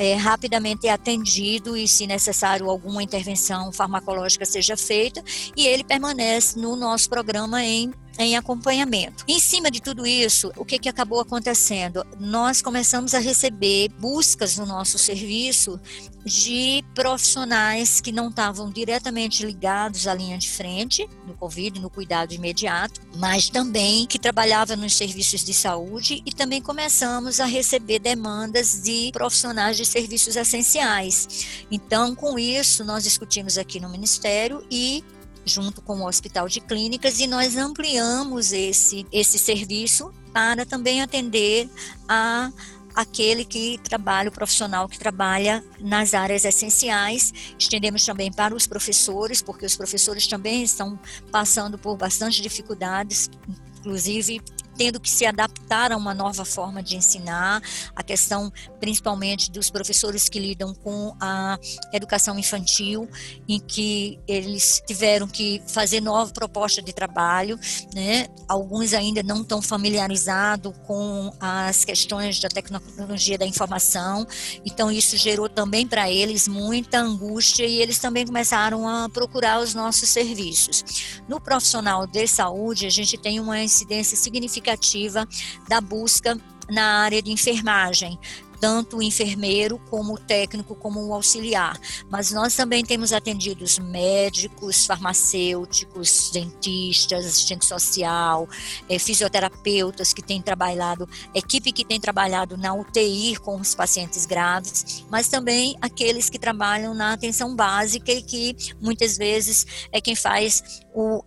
é, 0.00 0.14
rapidamente 0.14 0.88
atendido 0.88 1.76
e, 1.76 1.86
se 1.86 2.06
necessário, 2.06 2.70
alguma 2.70 3.02
intervenção 3.02 3.70
farmacológica 3.70 4.46
seja 4.46 4.74
feita, 4.74 5.22
e 5.54 5.66
ele 5.66 5.84
permanece 5.84 6.58
no 6.58 6.74
nosso 6.74 7.06
programa 7.10 7.62
em 7.62 7.92
em 8.18 8.36
acompanhamento. 8.36 9.24
Em 9.26 9.40
cima 9.40 9.70
de 9.70 9.80
tudo 9.80 10.06
isso, 10.06 10.52
o 10.56 10.64
que, 10.64 10.78
que 10.78 10.88
acabou 10.88 11.20
acontecendo? 11.20 12.04
Nós 12.18 12.60
começamos 12.60 13.14
a 13.14 13.18
receber 13.18 13.88
buscas 13.98 14.56
no 14.56 14.66
nosso 14.66 14.98
serviço 14.98 15.80
de 16.24 16.84
profissionais 16.94 18.00
que 18.00 18.12
não 18.12 18.28
estavam 18.28 18.70
diretamente 18.70 19.44
ligados 19.44 20.06
à 20.06 20.14
linha 20.14 20.36
de 20.36 20.50
frente 20.50 21.08
no 21.26 21.34
Covid, 21.34 21.80
no 21.80 21.88
cuidado 21.88 22.32
imediato, 22.32 23.00
mas 23.16 23.48
também 23.48 24.06
que 24.06 24.18
trabalhavam 24.18 24.76
nos 24.76 24.94
serviços 24.94 25.42
de 25.42 25.54
saúde 25.54 26.22
e 26.26 26.32
também 26.32 26.60
começamos 26.60 27.40
a 27.40 27.46
receber 27.46 27.98
demandas 27.98 28.82
de 28.82 29.10
profissionais 29.12 29.76
de 29.76 29.86
serviços 29.86 30.36
essenciais. 30.36 31.64
Então, 31.70 32.14
com 32.14 32.38
isso, 32.38 32.84
nós 32.84 33.04
discutimos 33.04 33.56
aqui 33.56 33.80
no 33.80 33.88
Ministério 33.88 34.64
e 34.70 35.02
junto 35.44 35.80
com 35.82 36.00
o 36.00 36.06
Hospital 36.06 36.48
de 36.48 36.60
Clínicas 36.60 37.20
e 37.20 37.26
nós 37.26 37.56
ampliamos 37.56 38.52
esse, 38.52 39.06
esse 39.12 39.38
serviço 39.38 40.12
para 40.32 40.64
também 40.64 41.02
atender 41.02 41.68
a 42.08 42.52
aquele 42.94 43.44
que 43.44 43.78
trabalha, 43.82 44.28
o 44.28 44.32
profissional 44.32 44.88
que 44.88 44.98
trabalha 44.98 45.64
nas 45.78 46.12
áreas 46.12 46.44
essenciais. 46.44 47.32
Estendemos 47.58 48.04
também 48.04 48.32
para 48.32 48.54
os 48.54 48.66
professores, 48.66 49.40
porque 49.40 49.64
os 49.64 49.76
professores 49.76 50.26
também 50.26 50.62
estão 50.62 50.98
passando 51.30 51.78
por 51.78 51.96
bastante 51.96 52.42
dificuldades, 52.42 53.30
inclusive 53.78 54.42
tendo 54.80 54.98
que 54.98 55.10
se 55.10 55.26
adaptar 55.26 55.92
a 55.92 55.96
uma 55.98 56.14
nova 56.14 56.42
forma 56.42 56.82
de 56.82 56.96
ensinar, 56.96 57.62
a 57.94 58.02
questão 58.02 58.50
principalmente 58.80 59.50
dos 59.50 59.68
professores 59.68 60.26
que 60.26 60.38
lidam 60.38 60.74
com 60.74 61.14
a 61.20 61.58
educação 61.92 62.38
infantil, 62.38 63.06
em 63.46 63.60
que 63.60 64.18
eles 64.26 64.82
tiveram 64.86 65.28
que 65.28 65.60
fazer 65.66 66.00
nova 66.00 66.32
proposta 66.32 66.80
de 66.80 66.94
trabalho, 66.94 67.60
né? 67.94 68.26
Alguns 68.48 68.94
ainda 68.94 69.22
não 69.22 69.42
estão 69.42 69.60
familiarizados 69.60 70.72
com 70.86 71.30
as 71.38 71.84
questões 71.84 72.40
da 72.40 72.48
tecnologia 72.48 73.36
da 73.36 73.44
informação, 73.44 74.26
então 74.64 74.90
isso 74.90 75.14
gerou 75.18 75.46
também 75.46 75.86
para 75.86 76.10
eles 76.10 76.48
muita 76.48 77.00
angústia 77.00 77.66
e 77.66 77.82
eles 77.82 77.98
também 77.98 78.24
começaram 78.24 78.88
a 78.88 79.10
procurar 79.10 79.60
os 79.60 79.74
nossos 79.74 80.08
serviços. 80.08 81.20
No 81.28 81.38
profissional 81.38 82.06
de 82.06 82.26
saúde, 82.26 82.86
a 82.86 82.90
gente 82.90 83.18
tem 83.18 83.38
uma 83.38 83.62
incidência 83.62 84.16
significativa 84.16 84.69
significativa 84.70 85.26
da 85.68 85.80
busca 85.80 86.38
na 86.68 87.02
área 87.02 87.20
de 87.20 87.32
enfermagem, 87.32 88.18
tanto 88.60 88.98
o 88.98 89.02
enfermeiro 89.02 89.78
como 89.90 90.14
o 90.14 90.18
técnico 90.18 90.74
como 90.74 91.00
o 91.00 91.14
auxiliar. 91.14 91.80
Mas 92.10 92.30
nós 92.30 92.54
também 92.54 92.84
temos 92.84 93.10
atendido 93.10 93.64
os 93.64 93.78
médicos, 93.78 94.86
farmacêuticos, 94.86 96.30
dentistas, 96.30 97.24
assistente 97.24 97.64
social, 97.64 98.46
é, 98.88 98.98
fisioterapeutas 98.98 100.12
que 100.12 100.22
têm 100.22 100.42
trabalhado, 100.42 101.08
equipe 101.34 101.72
que 101.72 101.84
tem 101.84 101.98
trabalhado 101.98 102.56
na 102.56 102.74
UTI 102.74 103.36
com 103.36 103.56
os 103.56 103.74
pacientes 103.74 104.26
graves, 104.26 105.04
mas 105.10 105.26
também 105.26 105.74
aqueles 105.80 106.28
que 106.28 106.38
trabalham 106.38 106.94
na 106.94 107.14
atenção 107.14 107.56
básica 107.56 108.12
e 108.12 108.22
que 108.22 108.54
muitas 108.80 109.16
vezes 109.16 109.66
é 109.90 110.00
quem 110.00 110.14
faz 110.14 110.62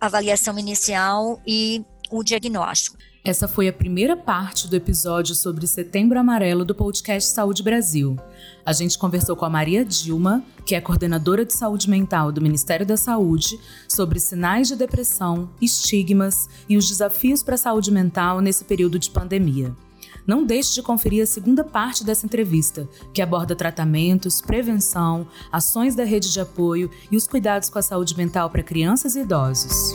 a 0.00 0.06
avaliação 0.06 0.56
inicial 0.56 1.42
e 1.46 1.84
o 2.10 2.22
diagnóstico. 2.22 2.96
Essa 3.26 3.48
foi 3.48 3.66
a 3.66 3.72
primeira 3.72 4.14
parte 4.18 4.68
do 4.68 4.76
episódio 4.76 5.34
sobre 5.34 5.66
Setembro 5.66 6.18
Amarelo 6.18 6.62
do 6.62 6.74
podcast 6.74 7.30
Saúde 7.30 7.62
Brasil. 7.62 8.18
A 8.66 8.72
gente 8.74 8.98
conversou 8.98 9.34
com 9.34 9.46
a 9.46 9.50
Maria 9.50 9.82
Dilma, 9.82 10.44
que 10.66 10.74
é 10.74 10.80
coordenadora 10.80 11.42
de 11.42 11.54
saúde 11.54 11.88
mental 11.88 12.30
do 12.30 12.42
Ministério 12.42 12.84
da 12.84 12.98
Saúde, 12.98 13.58
sobre 13.88 14.20
sinais 14.20 14.68
de 14.68 14.76
depressão, 14.76 15.48
estigmas 15.58 16.50
e 16.68 16.76
os 16.76 16.86
desafios 16.86 17.42
para 17.42 17.54
a 17.54 17.58
saúde 17.58 17.90
mental 17.90 18.42
nesse 18.42 18.64
período 18.64 18.98
de 18.98 19.08
pandemia. 19.08 19.74
Não 20.26 20.44
deixe 20.44 20.74
de 20.74 20.82
conferir 20.82 21.22
a 21.22 21.26
segunda 21.26 21.64
parte 21.64 22.04
dessa 22.04 22.26
entrevista, 22.26 22.86
que 23.14 23.22
aborda 23.22 23.56
tratamentos, 23.56 24.42
prevenção, 24.42 25.26
ações 25.50 25.94
da 25.94 26.04
rede 26.04 26.30
de 26.30 26.40
apoio 26.40 26.90
e 27.10 27.16
os 27.16 27.26
cuidados 27.26 27.70
com 27.70 27.78
a 27.78 27.82
saúde 27.82 28.14
mental 28.18 28.50
para 28.50 28.62
crianças 28.62 29.16
e 29.16 29.20
idosos. 29.20 29.94